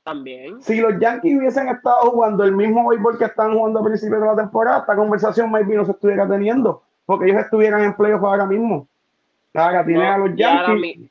También. 0.04 0.62
Si 0.62 0.80
los 0.80 1.00
Yankees 1.00 1.36
hubiesen 1.36 1.66
estado 1.66 2.12
jugando 2.12 2.44
el 2.44 2.52
mismo 2.52 2.88
béisbol 2.88 3.18
que 3.18 3.24
estaban 3.24 3.54
jugando 3.54 3.80
a 3.80 3.84
principios 3.84 4.20
de 4.20 4.26
la 4.28 4.36
temporada, 4.36 4.78
esta 4.78 4.94
conversación 4.94 5.50
maybe 5.50 5.74
no 5.74 5.84
se 5.84 5.90
estuviera 5.90 6.28
teniendo, 6.28 6.84
porque 7.06 7.26
ellos 7.26 7.40
estuvieran 7.40 7.82
en 7.82 7.96
playoff 7.96 8.22
ahora 8.22 8.46
mismo. 8.46 8.86
Ahora 9.52 9.84
tienen 9.84 10.06
a 10.06 10.18
los 10.18 10.36
Yankees 10.36 11.10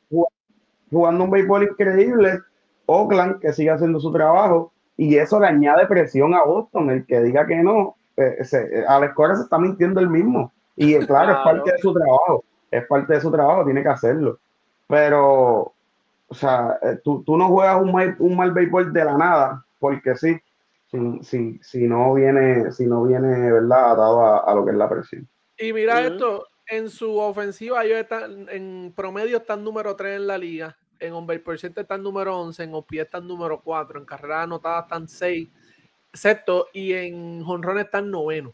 jugando 0.90 1.24
un 1.24 1.30
béisbol 1.30 1.64
increíble 1.64 2.40
Oakland 2.86 3.38
que 3.38 3.52
sigue 3.52 3.70
haciendo 3.70 4.00
su 4.00 4.10
trabajo 4.10 4.72
y 4.96 5.14
eso 5.16 5.38
le 5.38 5.46
añade 5.46 5.86
presión 5.88 6.32
a 6.32 6.42
Boston. 6.42 6.88
El 6.88 7.04
que 7.04 7.20
diga 7.20 7.46
que 7.46 7.56
no, 7.56 7.96
eh, 8.16 8.42
se, 8.44 8.62
eh, 8.62 8.84
Alex 8.88 9.12
Cora 9.12 9.36
se 9.36 9.42
está 9.42 9.58
mintiendo 9.58 10.00
el 10.00 10.08
mismo. 10.08 10.50
Y 10.74 10.94
eh, 10.94 11.06
claro, 11.06 11.32
es 11.32 11.38
parte 11.44 11.70
de 11.70 11.78
su 11.78 11.92
trabajo, 11.92 12.44
es 12.70 12.86
parte 12.86 13.12
de 13.12 13.20
su 13.20 13.30
trabajo, 13.30 13.64
tiene 13.66 13.82
que 13.82 13.88
hacerlo. 13.90 14.38
Pero, 14.90 15.72
o 16.28 16.34
sea, 16.34 16.78
tú, 17.02 17.24
no 17.26 17.48
juegas 17.48 17.80
un 17.80 17.92
mal, 17.92 18.16
un 18.18 18.36
mal 18.36 18.52
béisbol 18.52 18.92
de 18.92 19.04
la 19.04 19.16
nada, 19.16 19.64
porque 19.78 20.16
sí, 20.16 20.36
si, 20.90 21.22
si, 21.22 21.60
si, 21.62 21.86
no 21.86 22.12
viene, 22.14 22.72
si 22.72 22.86
no 22.86 23.04
viene, 23.04 23.52
¿verdad? 23.52 23.92
Atado 23.92 24.48
a, 24.48 24.54
lo 24.54 24.64
que 24.64 24.72
es 24.72 24.76
la 24.76 24.88
presión. 24.88 25.28
Y 25.56 25.72
mira 25.72 26.00
esto, 26.02 26.48
en 26.66 26.90
su 26.90 27.16
ofensiva 27.18 27.84
ellos 27.84 27.98
están, 27.98 28.48
en 28.50 28.92
promedio 28.94 29.38
están 29.38 29.62
número 29.64 29.94
3 29.94 30.16
en 30.16 30.26
la 30.26 30.36
liga 30.36 30.76
en 31.00 31.12
on 31.12 31.26
base 31.26 31.40
percent 31.40 31.76
están 31.78 32.02
número 32.02 32.38
11, 32.38 32.62
en 32.62 32.74
OPI 32.74 33.00
están 33.00 33.26
número 33.26 33.60
4, 33.60 33.98
en 33.98 34.04
carrera 34.04 34.42
anotada 34.42 34.82
están 34.82 35.08
6, 35.08 35.48
sexto, 36.12 36.68
y 36.72 36.92
en 36.92 37.42
jonrón 37.42 37.78
están 37.78 38.10
noveno. 38.10 38.52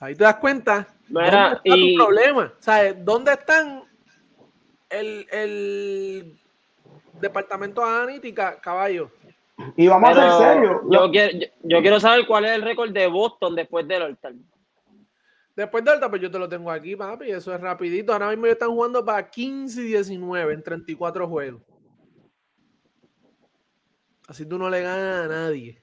Ahí 0.00 0.14
te 0.14 0.24
das 0.24 0.36
cuenta. 0.36 0.86
¿Dónde 1.08 1.28
está 1.28 1.62
tu 1.62 1.94
problema? 1.96 2.52
¿Sabes? 2.58 3.04
¿Dónde 3.04 3.32
están 3.32 3.84
el, 5.00 5.26
el 5.30 6.40
departamento 7.20 7.80
de 7.80 7.88
analítica, 7.88 8.60
caballo? 8.60 9.10
Y 9.76 9.86
vamos 9.86 10.10
a 10.10 10.14
ser 10.14 10.54
serios. 10.54 10.80
Yo, 10.90 11.10
yo, 11.62 11.80
quiero 11.80 12.00
saber 12.00 12.26
cuál 12.26 12.44
es 12.44 12.52
el 12.52 12.62
récord 12.62 12.90
de 12.90 13.06
Boston 13.06 13.54
después 13.54 13.86
del 13.86 14.02
all 14.02 14.18
Después 15.56 15.84
de 15.84 15.92
Alta, 15.92 16.10
pues 16.10 16.20
yo 16.20 16.30
te 16.30 16.38
lo 16.38 16.48
tengo 16.48 16.70
aquí, 16.70 16.96
papi. 16.96 17.30
Eso 17.30 17.54
es 17.54 17.60
rapidito. 17.60 18.12
Ahora 18.12 18.30
mismo 18.30 18.46
ellos 18.46 18.54
están 18.54 18.70
jugando 18.70 19.04
para 19.04 19.30
15 19.30 19.82
y 19.82 19.84
19 19.84 20.52
en 20.52 20.62
34 20.64 21.28
juegos. 21.28 21.62
Así 24.26 24.46
tú 24.46 24.58
no 24.58 24.68
le 24.68 24.82
ganas 24.82 25.26
a 25.26 25.28
nadie. 25.28 25.80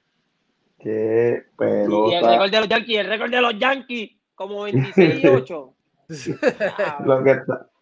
Qué 0.78 1.46
pelota. 1.58 2.12
Y 2.12 2.16
el 2.16 2.26
récord 2.26 2.52
de 2.52 2.60
los 2.60 2.68
Yankees, 2.68 3.00
el 3.00 3.08
récord 3.08 3.32
de 3.32 3.42
los 3.42 3.60
Yankees, 3.60 4.12
como 4.36 4.64
26 4.64 5.24
y 5.24 5.28
8. 5.28 5.74
lo, 7.06 7.24
que 7.24 7.40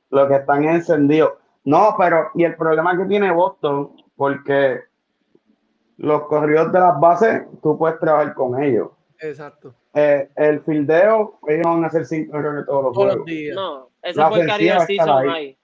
lo 0.09 0.27
que 0.27 0.35
están 0.35 0.63
encendidos. 0.63 1.33
No, 1.65 1.95
pero, 1.97 2.29
y 2.35 2.43
el 2.43 2.55
problema 2.55 2.97
que 2.97 3.05
tiene 3.05 3.31
Boston, 3.31 3.91
porque 4.15 4.81
los 5.97 6.23
corridos 6.23 6.71
de 6.71 6.79
las 6.79 6.99
bases, 6.99 7.43
tú 7.61 7.77
puedes 7.77 7.99
trabajar 7.99 8.33
con 8.33 8.61
ellos. 8.61 8.89
Exacto. 9.19 9.73
Eh, 9.93 10.29
el 10.35 10.61
fildeo, 10.61 11.39
ellos 11.47 11.65
van 11.65 11.83
a 11.83 11.87
hacer 11.87 12.05
cinco 12.05 12.37
errores 12.37 12.65
todos 12.65 12.83
los, 12.85 12.93
todos 12.93 13.15
los 13.17 13.25
días. 13.25 13.55
No, 13.55 13.89
eso 14.01 14.29
fue 14.29 14.41
el 14.41 14.81
Season 14.87 15.29
ahí. 15.29 15.57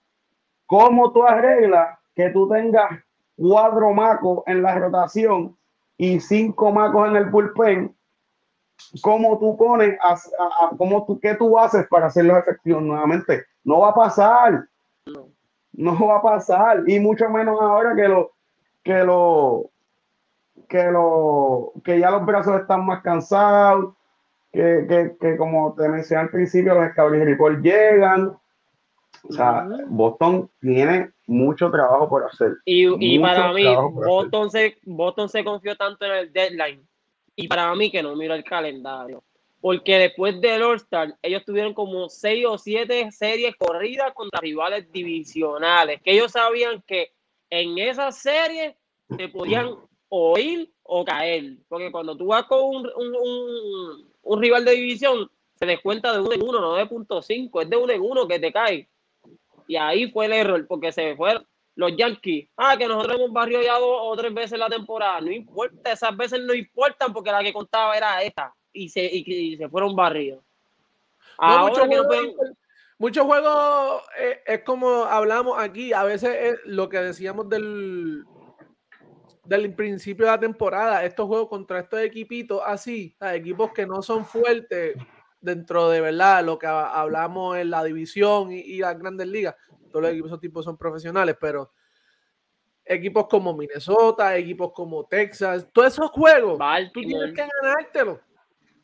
¿Cómo 0.66 1.12
tú 1.14 1.24
arreglas 1.24 2.00
que 2.16 2.30
tú 2.30 2.50
tengas 2.50 2.90
cuatro 3.38 3.94
macos 3.94 4.44
en 4.48 4.62
la 4.62 4.78
rotación 4.78 5.56
y 5.98 6.20
cinco 6.20 6.72
macos 6.72 7.08
en 7.08 7.16
el 7.16 7.25
bullpen? 7.25 7.96
¿Cómo 9.01 9.38
tú 9.39 9.58
pones, 9.58 9.98
a, 10.01 10.17
cómo 10.77 11.05
tú, 11.05 11.20
qué 11.20 11.36
tú 11.36 11.58
haces 11.58 11.88
para 11.88 12.08
hacerlos 12.08 12.38
efectivos 12.38 12.82
nuevamente? 12.82 13.46
No 13.63 13.79
va 13.79 13.89
a 13.89 13.96
pasar. 13.96 14.67
No. 15.05 15.27
no 15.74 16.08
va 16.08 16.17
a 16.17 16.22
pasar. 16.22 16.84
Y 16.88 17.00
mucho 17.00 17.29
menos 17.29 17.60
ahora 17.62 17.96
que 17.96 18.08
lo, 18.08 18.32
que 18.84 19.03
lo, 19.03 19.70
que 20.67 20.84
lo, 20.91 21.74
que 21.84 22.00
ya 22.00 22.12
los 22.12 22.25
brazos 22.25 22.62
están 22.62 22.86
más 22.86 23.01
cansados, 23.01 23.94
que, 24.51 25.36
como 25.38 25.74
te 25.75 25.89
mencioné 25.89 26.24
al 26.24 26.29
principio, 26.29 26.74
los 26.75 26.96
Report 26.96 27.60
llegan. 27.62 28.38
O 29.27 29.34
sea, 29.34 29.67
Boston 29.88 30.50
tiene 30.62 31.12
mucho 31.25 31.72
trabajo 31.72 32.08
por 32.08 32.25
hacer. 32.25 32.53
Y, 32.65 33.20
para 33.20 33.51
mí, 33.53 33.65
Boston 33.91 34.51
se, 34.51 34.77
Boston 34.84 35.29
se 35.29 35.44
confió 35.44 35.75
tanto 35.75 36.05
en 36.05 36.12
el 36.12 36.34
deadline. 36.34 36.88
Y 37.36 37.48
para 37.48 37.74
mí 37.75 37.92
que 37.92 38.04
no 38.04 38.15
miro 38.15 38.34
el 38.34 38.44
calendario. 38.44 39.24
Porque 39.62 39.98
después 39.98 40.39
del 40.42 40.62
All-Star, 40.62 41.18
ellos 41.22 41.44
tuvieron 41.44 41.74
como 41.74 42.08
seis 42.08 42.46
o 42.46 42.58
siete 42.58 43.12
series 43.12 43.56
corridas 43.56 44.13
contra 44.13 44.39
rivales 44.39 44.92
divisionales. 44.92 46.01
Que 46.04 46.13
ellos 46.13 46.32
sabían 46.32 46.84
que 46.86 47.13
en 47.50 47.77
esas 47.77 48.18
series 48.18 48.75
se 49.18 49.27
podían 49.30 49.75
oír 50.10 50.72
o 50.84 51.04
caer. 51.04 51.58
Porque 51.68 51.92
cuando 51.92 52.15
tú 52.15 52.27
vas 52.27 52.44
con 52.44 52.63
un, 52.63 52.92
un 52.96 54.15
un 54.25 54.42
rival 54.42 54.65
de 54.65 54.72
división, 54.72 55.30
se 55.56 55.65
descuenta 55.65 56.12
de 56.12 56.20
uno 56.20 56.34
en 56.34 56.42
uno, 56.42 56.60
no 56.60 56.75
de 56.75 56.86
punto 56.88 57.22
cinco, 57.22 57.62
es 57.62 57.70
de 57.70 57.77
uno 57.77 57.94
en 57.94 58.01
uno 58.01 58.27
que 58.27 58.39
te 58.39 58.51
cae. 58.51 58.89
Y 59.68 59.77
ahí 59.77 60.12
fue 60.12 60.25
el 60.25 60.34
error, 60.34 60.68
porque 60.68 60.92
se 60.92 61.15
fueron 61.15 61.48
los 61.75 61.96
Yankees. 61.96 62.50
Ah, 62.58 62.75
que 62.77 62.88
nosotros 62.88 63.17
hemos 63.17 63.32
barriado 63.32 63.79
dos 63.79 64.00
o 64.03 64.15
tres 64.15 64.34
veces 64.34 64.58
la 64.58 64.70
temporada. 64.70 65.22
No 65.22 65.32
importa, 65.32 65.91
esas 65.91 66.15
veces 66.15 66.41
no 66.41 66.53
importan 66.53 67.13
porque 67.13 67.32
la 67.32 67.44
que 67.44 67.53
contaba 67.53 67.96
era 67.96 68.22
esta. 68.24 68.53
Y 68.74 68.89
se, 68.89 69.05
y, 69.05 69.55
se 69.58 69.70
fueron 69.70 69.96
barridos. 69.96 70.44
muchos 72.98 73.25
juegos, 73.25 74.03
eh, 74.20 74.41
es 74.46 74.63
como 74.63 75.05
hablamos 75.05 75.58
aquí, 75.60 75.94
a 75.94 76.03
veces 76.03 76.36
es 76.39 76.60
lo 76.65 76.89
que 76.89 77.00
decíamos 77.00 77.50
del, 77.50 78.25
del 79.46 79.74
principio 79.74 80.25
de 80.25 80.32
la 80.32 80.39
temporada, 80.39 81.05
estos 81.05 81.27
juegos 81.27 81.50
contra 81.50 81.79
estos 81.79 82.00
equipitos 82.01 82.62
así, 82.65 83.15
equipos 83.22 83.72
que 83.72 83.86
no 83.86 84.01
son 84.01 84.25
fuertes 84.25 84.96
dentro 85.46 85.89
de 85.89 86.01
verdad 86.01 86.44
lo 86.44 86.58
que 86.58 86.67
hablamos 86.67 87.58
en 87.58 87.70
la 87.70 87.84
división 87.84 88.51
y, 88.51 88.79
las 88.79 88.98
grandes 88.98 89.27
ligas. 89.27 89.55
Todos 89.96 90.04
los 90.04 90.12
equipos, 90.12 90.28
esos 90.28 90.42
tipos 90.42 90.66
son 90.66 90.75
profesionales, 90.75 91.38
pero 91.40 91.72
equipos 92.84 93.28
como 93.30 93.54
Minnesota, 93.54 94.36
equipos 94.36 94.74
como 94.74 95.06
Texas, 95.06 95.66
todos 95.72 95.94
esos 95.94 96.12
juegos, 96.12 96.60
tú 96.94 97.00
tienes 97.00 97.34
que 97.34 97.48
ganártelo. 97.62 98.20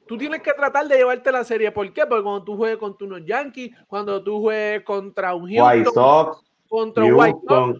Tú 0.08 0.18
tienes 0.18 0.42
que 0.42 0.54
tratar 0.54 0.88
de 0.88 0.96
llevarte 0.96 1.30
la 1.30 1.44
serie. 1.44 1.70
¿Por 1.70 1.92
qué? 1.92 2.06
Porque 2.06 2.24
cuando 2.24 2.46
tú 2.46 2.56
juegues 2.56 2.78
contra 2.78 3.06
unos 3.08 3.26
Yankees, 3.26 3.76
cuando 3.88 4.24
tú 4.24 4.40
juegues 4.40 4.86
contra 4.86 5.36
un 5.36 5.50
Houston, 5.50 5.80
White 5.80 5.90
Sox, 5.94 6.50
contra 6.70 7.04
un 7.04 7.14
White 7.14 7.40
Sox, 7.46 7.80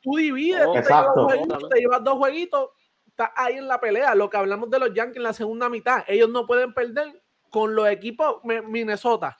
tú 0.00 0.16
divides, 0.16 0.66
te, 0.72 1.80
llevas 1.80 2.02
dos 2.02 2.14
jueguitos, 2.14 2.70
estás 3.08 3.30
ahí 3.36 3.56
en 3.56 3.68
la 3.68 3.78
pelea. 3.78 4.14
Lo 4.14 4.30
que 4.30 4.38
hablamos 4.38 4.70
de 4.70 4.78
los 4.78 4.94
Yankees 4.94 5.18
en 5.18 5.24
la 5.24 5.34
segunda 5.34 5.68
mitad, 5.68 6.02
ellos 6.08 6.30
no 6.30 6.46
pueden 6.46 6.72
perder 6.72 7.22
con 7.50 7.74
los 7.74 7.86
equipos 7.88 8.40
Minnesota 8.42 9.36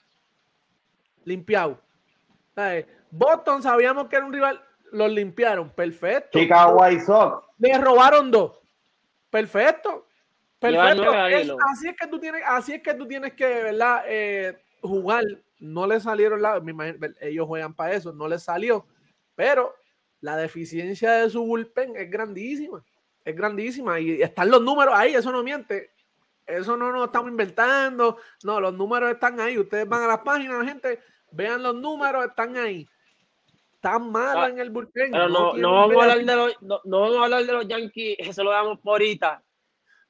limpiado. 1.23 1.81
Boston 3.11 3.61
sabíamos 3.63 4.07
que 4.07 4.15
era 4.15 4.25
un 4.25 4.33
rival, 4.33 4.63
los 4.91 5.11
limpiaron, 5.11 5.69
perfecto. 5.69 6.39
Chicago 6.39 6.77
White 6.79 7.05
Sox. 7.05 7.45
Le 7.57 7.77
robaron 7.77 8.31
dos. 8.31 8.59
Perfecto. 9.29 10.07
Perfecto. 10.59 11.11
así 11.11 11.87
es 11.87 11.95
que 11.97 12.07
tú 12.07 12.19
tienes, 12.19 12.43
así 12.45 12.73
es 12.73 12.83
que 12.83 12.93
tú 12.93 13.07
tienes 13.07 13.33
que, 13.33 13.45
¿verdad? 13.45 14.03
Eh, 14.07 14.61
jugar. 14.81 15.23
No 15.59 15.85
le 15.85 15.99
salieron 15.99 16.41
la, 16.41 16.59
ellos 17.21 17.45
juegan 17.47 17.75
para 17.75 17.93
eso, 17.93 18.11
no 18.13 18.27
les 18.27 18.43
salió. 18.43 18.87
Pero 19.35 19.75
la 20.19 20.35
deficiencia 20.35 21.11
de 21.13 21.29
su 21.29 21.43
bullpen 21.43 21.95
es 21.95 22.09
grandísima. 22.09 22.83
Es 23.23 23.35
grandísima. 23.35 23.99
Y 23.99 24.21
están 24.21 24.49
los 24.49 24.61
números 24.61 24.93
ahí, 24.95 25.13
eso 25.13 25.31
no 25.31 25.43
miente. 25.43 25.91
Eso 26.45 26.75
no 26.75 26.91
nos 26.91 27.07
estamos 27.07 27.29
inventando. 27.29 28.17
No, 28.43 28.59
los 28.59 28.73
números 28.73 29.11
están 29.11 29.39
ahí. 29.39 29.57
Ustedes 29.57 29.87
van 29.87 30.03
a 30.03 30.07
las 30.07 30.19
páginas, 30.19 30.65
gente, 30.65 30.99
vean 31.31 31.63
los 31.63 31.75
números, 31.75 32.25
están 32.25 32.55
ahí. 32.57 32.87
Están 33.75 34.11
malos 34.11 34.43
Ah, 34.45 34.49
en 34.49 34.59
el 34.59 34.69
bullpen. 34.69 35.11
Pero 35.11 35.27
no, 35.29 35.45
tienen 35.53 35.61
no, 35.63 35.71
vamos 35.73 35.97
a 35.97 36.01
hablar 36.03 36.25
de 36.25 36.35
los, 36.35 36.61
no, 36.61 36.81
no 36.85 36.99
vamos 37.01 37.17
a 37.17 37.23
hablar 37.23 37.45
de 37.45 37.53
los 37.53 37.67
Yankees, 37.67 38.15
eso 38.19 38.43
lo 38.43 38.51
damos 38.51 38.79
por 38.79 38.93
ahorita. 38.93 39.41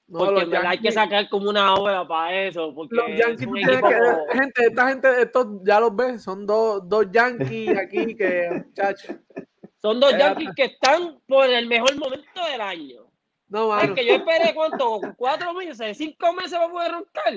No, 0.07 0.19
porque 0.25 0.57
hay 0.57 0.77
que 0.79 0.91
sacar 0.91 1.29
como 1.29 1.49
una 1.49 1.73
hora 1.75 2.05
para 2.05 2.35
eso. 2.43 2.73
Porque 2.75 2.95
Los 2.95 3.09
es 3.11 3.17
Yankees, 3.19 3.47
tienes 3.53 3.67
equipo 3.69 3.87
que- 3.87 3.95
como- 3.97 4.27
gente, 4.33 4.65
esta 4.65 4.89
gente, 4.89 5.21
estos 5.21 5.47
ya 5.63 5.79
los 5.79 5.95
ves, 5.95 6.21
son 6.21 6.45
dos, 6.45 6.81
dos 6.89 7.05
Yankees 7.11 7.77
aquí 7.79 8.15
que, 8.15 8.65
chacho. 8.73 9.13
son 9.77 10.01
dos 10.01 10.11
Yankees 10.17 10.49
que 10.53 10.63
están 10.65 11.17
por 11.25 11.45
el 11.49 11.65
mejor 11.67 11.95
momento 11.97 12.43
del 12.51 12.59
año. 12.59 13.03
No, 13.51 13.77
Es 13.77 13.83
mano. 13.83 13.95
que 13.95 14.05
yo 14.07 14.13
esperé 14.15 14.53
cuánto, 14.55 15.01
cuatro 15.17 15.53
meses, 15.53 15.97
cinco 15.97 16.33
meses 16.33 16.57
para 16.57 16.71
poder 16.71 16.91
roncar. 16.93 17.33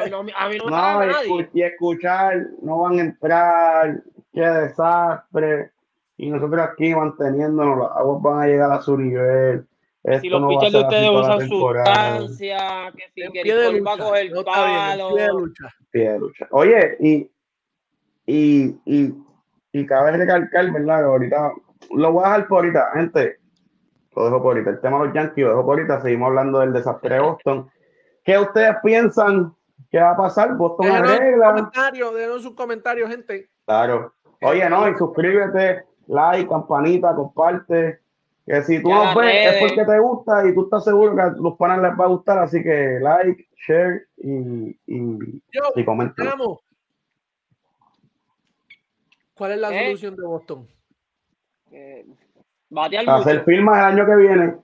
A 0.00 0.04
mí 0.04 0.10
no, 0.10 0.18
a 0.20 0.48
mí 0.48 0.56
no 0.58 0.64
me 0.64 0.70
No, 0.70 0.76
paga 0.76 1.04
y, 1.04 1.08
nadie. 1.08 1.28
escu- 1.30 1.50
y 1.52 1.62
escuchar, 1.62 2.46
no 2.62 2.78
van 2.78 2.98
a 2.98 3.02
entrar, 3.02 4.02
qué 4.32 4.40
desastre. 4.40 5.70
Y 6.16 6.30
nosotros 6.30 6.60
aquí 6.66 6.94
manteniéndonos, 6.94 7.78
las 7.78 7.90
aguas 7.96 8.22
van 8.22 8.42
a 8.42 8.46
llegar 8.46 8.72
a 8.72 8.80
su 8.80 8.96
nivel. 8.96 9.66
Esto 10.02 10.20
Si 10.22 10.28
los 10.30 10.40
no 10.40 10.48
pitchers 10.48 10.72
de 10.72 10.80
ustedes 10.80 11.10
usan 11.10 11.48
sustancia, 11.48 12.92
que 12.96 13.02
si 13.14 13.22
En 13.22 13.32
que 13.32 13.42
pie 13.42 13.54
de 13.54 13.72
Nicole 13.74 13.80
va 13.82 13.92
a 13.92 13.98
coger 14.08 14.26
No 14.30 14.42
bien, 14.42 14.44
palo. 14.44 15.14
pie 15.14 15.22
de 15.24 15.28
lucha. 15.32 15.64
Pie 15.90 16.10
de 16.12 16.18
lucha. 16.18 16.48
Oye, 16.52 16.96
y, 17.00 17.30
y, 18.26 18.76
y, 18.86 19.14
y 19.72 19.86
cabe 19.86 20.12
recalcar, 20.12 20.72
¿verdad? 20.72 21.04
Ahorita 21.04 21.52
lo 21.90 22.12
voy 22.12 22.24
a 22.24 22.28
dejar 22.28 22.48
por 22.48 22.58
ahorita, 22.64 22.90
gente. 22.94 23.37
Lo 24.18 24.24
dejo 24.24 24.42
por 24.42 24.56
ahorita. 24.56 24.70
El 24.70 24.80
tema 24.80 24.98
de 24.98 25.04
los 25.06 25.14
Yankees 25.14 25.44
lo 25.44 25.50
dejo 25.50 25.64
por 25.64 25.78
ahorita. 25.78 26.00
Seguimos 26.02 26.26
hablando 26.28 26.58
del 26.58 26.72
desastre 26.72 27.14
de 27.14 27.20
Boston. 27.20 27.70
¿Qué 28.24 28.36
ustedes 28.38 28.74
piensan 28.82 29.54
que 29.90 30.00
va 30.00 30.10
a 30.10 30.16
pasar? 30.16 30.56
¿Boston 30.56 30.86
Déjenos 30.86 31.08
sus 31.10 31.18
arregla? 31.20 31.46
comentarios, 31.50 32.14
déjenos 32.14 32.42
sus 32.42 32.54
comentarios, 32.54 33.08
gente. 33.10 33.48
Claro. 33.64 34.12
Oye, 34.42 34.68
no, 34.68 34.88
y 34.88 34.96
suscríbete, 34.96 35.84
like, 36.08 36.48
campanita, 36.48 37.14
comparte. 37.14 38.00
Que 38.44 38.62
si 38.62 38.82
tú 38.82 38.88
nos 38.88 39.14
ves 39.14 39.54
es 39.54 39.60
porque 39.60 39.84
te 39.84 39.98
gusta 39.98 40.46
y 40.48 40.54
tú 40.54 40.64
estás 40.64 40.82
seguro 40.84 41.14
que 41.14 41.20
a 41.20 41.28
los 41.28 41.56
panas 41.56 41.80
les 41.82 41.92
va 41.92 42.04
a 42.06 42.08
gustar. 42.08 42.38
Así 42.38 42.62
que 42.62 42.98
like, 43.00 43.46
share 43.66 44.08
y, 44.16 44.78
y, 44.86 45.42
Yo, 45.52 45.62
y 45.76 45.84
comenten. 45.84 46.24
vamos. 46.26 46.58
¿Cuál 49.34 49.52
es 49.52 49.58
la 49.58 49.70
¿Eh? 49.70 49.84
solución 49.86 50.16
de 50.16 50.26
Boston? 50.26 50.66
Eh, 51.70 52.06
batear 52.70 53.08
Hacer 53.08 53.44
firmas 53.44 53.78
el 53.78 53.84
año 53.84 54.06
que 54.06 54.16
viene. 54.16 54.54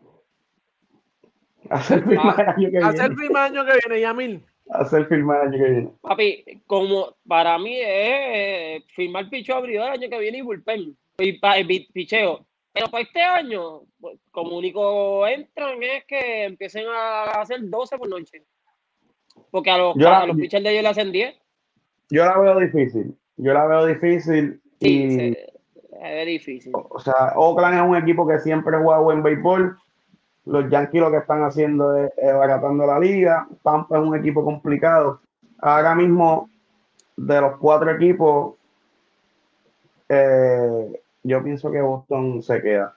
Hacer 1.70 2.02
firmas 2.04 2.38
el 2.38 2.46
año 2.48 2.70
que 2.70 2.78
Hacer 2.78 3.08
viene. 3.10 3.16
firma 3.22 3.46
el 3.46 3.52
año 3.56 3.64
que 3.64 3.72
viene, 3.86 4.00
Yamil. 4.00 4.44
Hacer 4.70 5.06
firmas 5.06 5.36
el 5.42 5.48
año 5.48 5.58
que 5.64 5.70
viene. 5.70 5.90
Papi, 6.02 6.44
como 6.66 7.16
para 7.26 7.58
mí 7.58 7.76
es 7.78 7.86
eh, 7.88 8.84
firmar 8.94 9.28
picheo 9.30 9.56
abridor 9.56 9.86
el 9.88 9.92
año 9.92 10.08
que 10.10 10.18
viene 10.18 10.38
y 10.38 10.42
bullpen. 10.42 10.96
Y 11.18 11.40
picheo. 11.92 12.44
Pero 12.72 12.88
para 12.90 13.02
este 13.04 13.22
año, 13.22 13.82
pues, 14.00 14.18
como 14.32 14.56
único 14.58 15.26
entran 15.28 15.80
es 15.82 16.04
que 16.06 16.44
empiecen 16.44 16.86
a 16.88 17.24
hacer 17.40 17.60
12 17.62 17.96
por 17.98 18.08
noche. 18.08 18.42
Porque 19.50 19.70
a 19.70 19.78
los, 19.78 19.94
Yo 19.94 20.10
la- 20.10 20.20
a 20.20 20.26
los 20.26 20.36
pitchers 20.36 20.64
de 20.64 20.70
ellos 20.70 20.82
le 20.82 20.88
hacen 20.88 21.12
10. 21.12 21.36
Yo 22.10 22.24
la 22.24 22.36
veo 22.38 22.58
difícil. 22.58 23.16
Yo 23.36 23.52
la 23.54 23.66
veo 23.66 23.86
difícil. 23.86 24.60
Sí, 24.80 25.04
y, 25.04 25.10
se- 25.16 25.52
es 26.04 26.26
difícil. 26.26 26.72
O 26.74 27.00
sea, 27.00 27.32
Oakland 27.36 27.76
es 27.76 27.82
un 27.82 27.96
equipo 27.96 28.26
que 28.26 28.38
siempre 28.38 28.76
juega 28.76 29.00
buen 29.00 29.22
béisbol. 29.22 29.78
Los 30.46 30.70
Yankees 30.70 31.00
lo 31.00 31.10
que 31.10 31.18
están 31.18 31.42
haciendo 31.42 31.96
es, 31.96 32.12
es 32.16 32.34
baratando 32.34 32.86
la 32.86 32.98
liga. 32.98 33.46
Tampa 33.62 33.98
es 33.98 34.04
un 34.04 34.16
equipo 34.16 34.44
complicado. 34.44 35.20
Ahora 35.58 35.94
mismo, 35.94 36.50
de 37.16 37.40
los 37.40 37.56
cuatro 37.58 37.90
equipos, 37.90 38.54
eh, 40.08 41.00
yo 41.22 41.42
pienso 41.42 41.70
que 41.70 41.80
Boston 41.80 42.42
se 42.42 42.60
queda. 42.60 42.94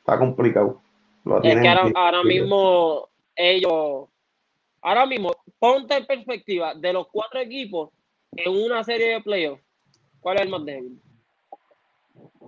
Está 0.00 0.18
complicado. 0.18 0.80
Lo 1.24 1.42
Es 1.42 1.60
que 1.60 1.68
ahora 1.68 2.22
mismo 2.24 3.08
ellos, 3.36 4.08
ahora 4.82 5.06
mismo, 5.06 5.30
ponte 5.58 5.96
en 5.96 6.06
perspectiva 6.06 6.74
de 6.74 6.92
los 6.92 7.06
cuatro 7.08 7.40
equipos 7.40 7.90
en 8.32 8.52
una 8.52 8.82
serie 8.84 9.14
de 9.14 9.20
playoffs, 9.20 9.62
¿cuál 10.20 10.36
es 10.36 10.42
el 10.42 10.48
más 10.48 10.64
débil? 10.64 11.00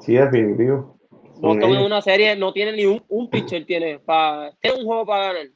Sí, 0.00 0.14
definitivo. 0.14 0.98
Boston 1.38 1.74
en 1.74 1.82
una 1.82 2.00
serie 2.00 2.34
no 2.36 2.52
tiene 2.52 2.72
ni 2.72 2.86
un, 2.86 3.02
un 3.08 3.28
pitcher, 3.28 3.66
tiene, 3.66 3.98
para 3.98 4.52
tiene 4.60 4.78
un 4.78 4.86
juego 4.86 5.04
para 5.06 5.32
ganar. 5.32 5.46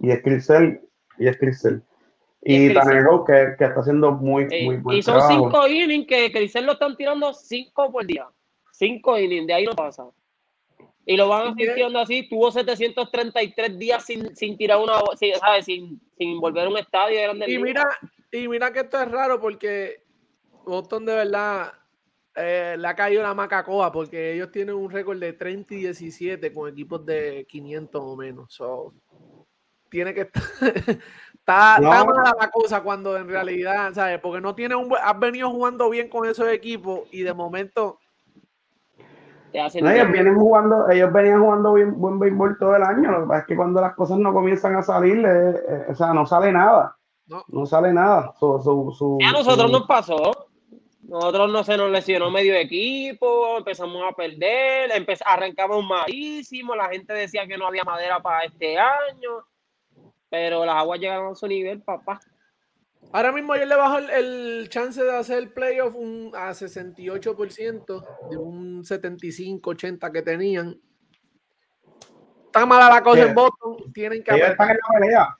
Y 0.00 0.10
es 0.10 0.22
Crisel. 0.22 0.80
Y 1.18 1.28
es 1.28 1.38
Crisel. 1.38 1.82
Y 2.42 2.66
Y 2.66 2.68
que, 2.68 3.54
que 3.56 3.64
está 3.64 3.80
haciendo 3.80 4.12
muy, 4.12 4.48
Eh, 4.50 4.64
muy 4.64 4.76
buen 4.76 4.98
y 4.98 5.02
son 5.02 5.18
trabajo. 5.18 5.44
cinco 5.44 5.68
innings 5.68 6.06
que 6.08 6.32
Crisel 6.32 6.66
lo 6.66 6.72
están 6.72 6.96
tirando 6.96 7.32
cinco 7.32 7.92
por 7.92 8.04
día. 8.04 8.26
Cinco 8.72 9.16
innings, 9.16 9.46
de 9.46 9.54
ahí 9.54 9.64
no 9.64 9.72
pasa. 9.72 10.08
Y 11.06 11.16
lo 11.16 11.28
van 11.28 11.42
a 11.42 11.50
¿Y 11.50 11.52
seguir 11.52 11.68
qué? 11.68 11.74
tirando 11.74 11.98
así. 12.00 12.28
Tuvo 12.28 12.50
733 12.50 13.78
días 13.78 14.04
sin, 14.04 14.34
sin 14.34 14.56
tirar 14.56 14.78
una, 14.78 14.94
sin, 15.16 15.34
¿sabes? 15.34 15.64
Sin, 15.66 16.00
sin 16.18 16.40
volver 16.40 16.66
a 16.66 16.70
un 16.70 16.78
estadio 16.78 17.16
de 17.16 17.22
Grandes 17.22 17.48
Y 17.48 17.58
mira, 17.58 17.88
y 18.32 18.48
mira 18.48 18.72
que 18.72 18.80
esto 18.80 19.00
es 19.00 19.10
raro 19.10 19.40
porque 19.40 20.02
Boston 20.64 21.04
de 21.06 21.14
verdad 21.14 21.72
eh, 22.34 22.76
le 22.78 22.88
ha 22.88 22.94
caído 22.96 23.22
la 23.22 23.34
macacoa 23.34 23.92
porque 23.92 24.32
ellos 24.34 24.50
tienen 24.50 24.74
un 24.74 24.90
récord 24.90 25.18
de 25.18 25.32
30 25.34 25.74
y 25.74 25.76
17 25.78 26.52
con 26.52 26.68
equipos 26.70 27.04
de 27.04 27.46
500 27.48 28.00
o 28.02 28.16
menos. 28.16 28.52
So, 28.54 28.94
tiene 29.90 30.14
que 30.14 30.22
estar. 30.22 30.42
está, 31.34 31.78
No. 31.80 31.92
está 31.92 32.04
mala 32.04 32.34
la 32.40 32.50
cosa 32.50 32.82
cuando 32.82 33.16
en 33.16 33.28
realidad, 33.28 33.92
¿sabes? 33.92 34.18
Porque 34.20 34.40
no 34.40 34.54
tiene 34.54 34.74
un. 34.74 34.88
buen- 34.88 35.02
Has 35.04 35.18
venido 35.18 35.50
jugando 35.50 35.90
bien 35.90 36.08
con 36.08 36.26
esos 36.26 36.48
equipos 36.48 37.00
y 37.10 37.22
de 37.22 37.34
momento. 37.34 37.98
No, 39.54 39.90
ellos 39.90 40.10
vienen 40.10 40.34
jugando, 40.38 40.88
ellos 40.88 41.12
venían 41.12 41.42
jugando 41.42 41.74
bien, 41.74 42.00
buen 42.00 42.18
béisbol 42.18 42.56
todo 42.58 42.74
el 42.74 42.82
año. 42.82 43.10
Lo 43.10 43.20
que 43.20 43.26
pasa 43.26 43.40
es 43.40 43.46
que 43.48 43.56
cuando 43.56 43.82
las 43.82 43.94
cosas 43.94 44.16
no 44.16 44.32
comienzan 44.32 44.76
a 44.76 44.82
salir, 44.82 45.18
eh, 45.26 45.50
eh, 45.68 45.84
o 45.90 45.94
sea, 45.94 46.14
no 46.14 46.24
sale 46.24 46.50
nada. 46.50 46.96
No. 47.26 47.44
No 47.48 47.66
sale 47.66 47.92
nada. 47.92 48.32
Su- 48.40 48.58
su- 48.64 48.94
su- 48.96 49.18
A 49.28 49.30
nosotros 49.32 49.66
su- 49.70 49.72
nos 49.78 49.86
pasó. 49.86 50.48
Nosotros 51.02 51.50
no 51.50 51.64
se 51.64 51.76
nos 51.76 51.90
lesionó 51.90 52.30
medio 52.30 52.54
equipo, 52.54 53.58
empezamos 53.58 54.02
a 54.08 54.14
perder, 54.14 54.90
empe- 54.92 55.20
arrancamos 55.24 55.84
malísimo, 55.84 56.74
la 56.76 56.88
gente 56.88 57.12
decía 57.12 57.46
que 57.46 57.58
no 57.58 57.66
había 57.66 57.82
madera 57.84 58.20
para 58.20 58.44
este 58.44 58.78
año, 58.78 59.44
pero 60.30 60.64
las 60.64 60.76
aguas 60.76 61.00
llegaron 61.00 61.32
a 61.32 61.34
su 61.34 61.46
nivel, 61.48 61.82
papá. 61.82 62.20
Ahora 63.12 63.32
mismo 63.32 63.54
yo 63.56 63.66
le 63.66 63.74
bajo 63.74 63.98
el, 63.98 64.10
el 64.10 64.68
chance 64.70 65.02
de 65.02 65.14
hacer 65.14 65.38
el 65.38 65.52
playoff 65.52 65.94
un, 65.96 66.30
a 66.34 66.50
68% 66.52 68.28
de 68.30 68.36
un 68.36 68.82
75-80 68.84 70.12
que 70.12 70.22
tenían. 70.22 70.80
Está 72.46 72.64
mala 72.64 72.88
la 72.88 73.02
cosa 73.02 73.22
Sí. 73.22 73.28
en 73.28 73.34
Boston. 73.34 73.92
Tienen 73.92 74.22
que 74.22 74.34
Ellos 74.34 74.50
están 74.50 74.70
en 74.70 74.76
la 74.76 75.00
pelea. 75.00 75.38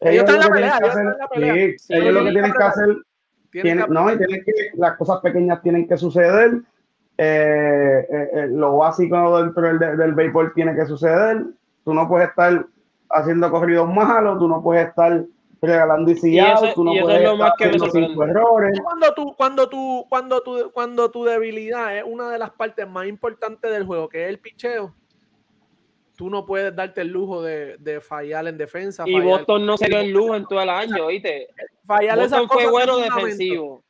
Ellos 0.00 0.12
ellos 0.12 0.20
están 0.30 0.52
en 0.98 1.18
la 1.18 1.28
pelea. 1.28 1.54
ellos 1.88 2.14
lo 2.14 2.24
que 2.24 2.30
tienen 2.32 2.52
que 2.52 2.62
hacer, 2.64 2.96
que 3.62 3.74
no, 3.88 4.12
y 4.12 4.18
tienen 4.18 4.44
que, 4.44 4.52
las 4.74 4.96
cosas 4.96 5.20
pequeñas 5.20 5.62
tienen 5.62 5.86
que 5.88 5.96
suceder. 5.96 6.60
eh, 7.18 8.06
eh, 8.10 8.30
eh, 8.34 8.46
lo 8.50 8.76
básico 8.76 9.42
dentro 9.42 9.62
del, 9.62 9.78
del 9.96 10.12
béisbol 10.12 10.52
tiene 10.54 10.74
que 10.74 10.84
suceder. 10.86 11.44
Tú 11.84 11.94
no 11.94 12.06
puedes 12.08 12.28
estar 12.28 12.66
haciendo 13.10 13.50
corridos 13.50 13.88
malos, 13.92 14.38
tú 14.38 14.48
no 14.48 14.62
puedes 14.62 14.88
estar 14.88 15.24
regalando 15.62 16.10
y 16.10 16.14
eso- 16.38 16.72
tú 16.74 16.84
no 16.84 16.92
puedes 17.00 17.18
es 17.18 17.24
lo 17.24 17.32
estar 17.32 17.38
más 17.38 17.52
que 17.56 17.64
me 17.64 17.76
haciendo 17.76 17.90
cinco 18.08 18.24
errores. 18.24 18.80
Cuando 18.82 19.14
tú, 19.14 19.34
cuando 19.36 19.68
tú, 19.68 20.06
cuando 20.08 20.40
tú, 20.42 20.70
cuando 20.74 21.10
tu 21.10 21.24
debilidad 21.24 21.96
es 21.96 22.04
una 22.06 22.30
de 22.30 22.38
las 22.38 22.50
partes 22.50 22.86
más 22.86 23.06
importantes 23.06 23.70
del 23.70 23.86
juego, 23.86 24.08
que 24.08 24.24
es 24.24 24.28
el 24.28 24.38
picheo, 24.38 24.92
tú 26.16 26.30
no 26.30 26.44
puedes 26.46 26.74
darte 26.74 27.02
el 27.02 27.08
lujo 27.08 27.42
de, 27.42 27.76
de 27.78 28.00
fallar 28.00 28.46
en 28.48 28.56
defensa. 28.58 29.04
Y 29.06 29.12
fallar, 29.12 29.26
Boston 29.28 29.66
no 29.66 29.76
se 29.76 29.86
dio 29.86 29.98
el 30.00 30.10
lujo 30.10 30.34
en 30.34 30.46
todo 30.46 30.60
el 30.62 30.70
año, 30.70 31.06
¿oíste? 31.06 31.48
fallar 31.86 32.18
Boston 32.18 32.48
fue 32.48 32.70
bueno 32.70 32.96
defensivo. 32.96 33.84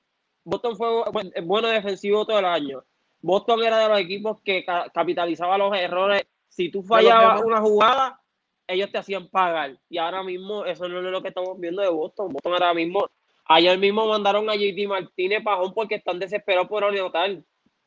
Boston 0.44 0.76
fue 0.76 0.88
bu- 0.88 1.44
bueno 1.44 1.68
defensivo 1.68 2.24
todo 2.26 2.38
el 2.38 2.44
año. 2.44 2.84
Boston 3.20 3.62
era 3.64 3.78
de 3.78 3.88
los 3.88 3.98
equipos 3.98 4.40
que 4.42 4.64
ca- 4.64 4.90
capitalizaba 4.92 5.56
los 5.58 5.76
errores. 5.76 6.22
Si 6.48 6.70
tú 6.70 6.82
fallabas 6.82 7.42
una 7.42 7.60
jugada, 7.60 8.20
ellos 8.68 8.90
te 8.92 8.98
hacían 8.98 9.28
pagar. 9.28 9.78
Y 9.88 9.98
ahora 9.98 10.22
mismo 10.22 10.64
eso 10.64 10.88
no 10.88 10.98
es 10.98 11.04
lo 11.04 11.22
que 11.22 11.28
estamos 11.28 11.58
viendo 11.58 11.82
de 11.82 11.88
Boston. 11.88 12.28
Boston 12.32 12.52
ahora 12.52 12.74
mismo, 12.74 13.08
ayer 13.46 13.78
mismo 13.78 14.06
mandaron 14.06 14.48
a 14.50 14.54
JD 14.54 14.86
Martínez 14.88 15.42
Pajón 15.42 15.72
porque 15.74 15.96
están 15.96 16.18
desesperados 16.18 16.68
por 16.68 16.84
anotar 16.84 17.38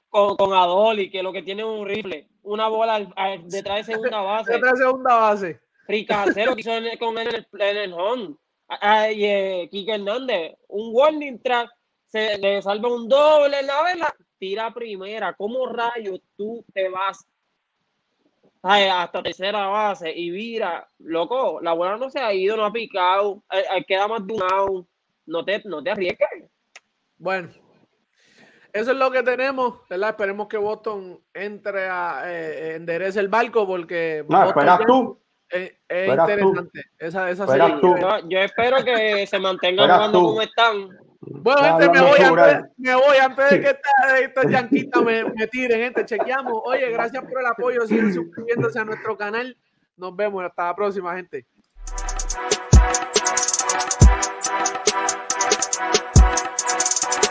con, 0.10 0.36
con 0.36 0.54
Adoli, 0.54 1.10
que 1.10 1.22
lo 1.24 1.32
que 1.32 1.44
tiene 1.44 1.62
es 1.62 1.68
un 1.68 1.86
rifle, 1.88 2.28
una 2.50 2.68
bola 2.68 2.96
al- 2.96 3.14
al- 3.16 3.48
detrás 3.48 3.86
de 3.88 3.94
segunda 3.94 4.22
base. 4.22 4.56
Otra 4.56 4.76
segunda 4.76 5.16
base. 5.16 5.60
Ricardero 5.88 6.56
que 6.56 6.62
hizo 6.62 6.74
el- 6.74 6.98
con 7.00 7.18
él 7.18 7.28
en 7.30 7.36
el, 7.36 7.62
en 7.62 7.78
el 7.78 7.94
home. 7.94 8.36
Ah, 8.68 9.12
y 9.12 9.26
eh, 9.26 9.68
Quique 9.72 9.94
Hernández, 9.96 10.56
un 10.68 10.94
warning 10.94 11.42
track, 11.42 11.70
se 12.06 12.38
le 12.38 12.62
salva 12.62 12.88
un 12.94 13.08
doble 13.08 13.60
en 13.60 13.68
la 13.68 13.84
vela, 13.84 14.16
tira 14.38 14.72
primera. 14.74 15.34
¿Cómo 15.34 15.66
rayos 15.68 16.20
tú 16.38 16.64
te 16.74 16.88
vas 16.90 17.26
hasta 18.62 19.24
tercera 19.24 19.68
base 19.68 20.12
y 20.14 20.30
vira, 20.32 20.88
loco, 21.00 21.62
la 21.62 21.74
bola 21.74 21.98
no 21.98 22.10
se 22.10 22.20
ha 22.20 22.34
ido, 22.34 22.58
no 22.58 22.66
ha 22.66 22.72
picado, 22.74 23.42
queda 23.88 24.08
más 24.08 24.26
de 24.28 24.34
un 24.34 24.88
no 25.26 25.46
te, 25.46 25.62
no 25.66 25.82
te 25.82 25.92
arriesgues. 25.92 26.28
Bueno, 27.18 27.50
eso 28.74 28.92
es 28.92 28.98
lo 28.98 29.12
que 29.12 29.24
tenemos, 29.24 29.88
¿verdad? 29.90 30.10
Esperemos 30.10 30.48
que 30.48 30.58
Boston 30.58 31.20
entre 31.34 31.88
a 31.88 32.24
eh, 32.26 32.76
enderece 32.76 33.20
el 33.20 33.28
barco 33.28 33.66
porque. 33.66 34.26
No, 34.28 34.48
esperas 34.48 34.80
tú. 34.86 35.20
Es, 35.50 35.74
interesante. 35.90 36.84
Esa, 37.00 37.32
esa 37.32 37.46
Yo, 38.28 38.40
espero 38.40 38.84
que 38.84 39.26
se 39.26 39.40
mantengan 39.40 39.90
jugando 39.90 40.22
como 40.22 40.42
están. 40.42 40.90
Bueno, 41.22 41.62
gente, 41.64 41.90
me 41.90 42.02
voy, 42.02 42.20
antes, 42.20 42.72
me 42.78 42.96
voy, 42.96 43.18
antes, 43.18 43.50
de 43.50 43.62
que 43.62 43.78
estos 44.24 44.52
yanquitas 44.52 45.04
me, 45.04 45.24
me 45.24 45.48
tiren, 45.48 45.80
gente. 45.80 46.06
Chequeamos. 46.06 46.62
Oye, 46.66 46.90
gracias 46.92 47.24
por 47.24 47.42
el 47.42 47.48
apoyo. 47.48 47.86
Sigan 47.88 48.14
suscribiéndose 48.14 48.80
a 48.80 48.86
nuestro 48.86 49.18
canal. 49.18 49.58
Nos 49.98 50.16
vemos. 50.16 50.44
Hasta 50.44 50.66
la 50.66 50.76
próxima, 50.76 51.16
gente. 51.16 51.46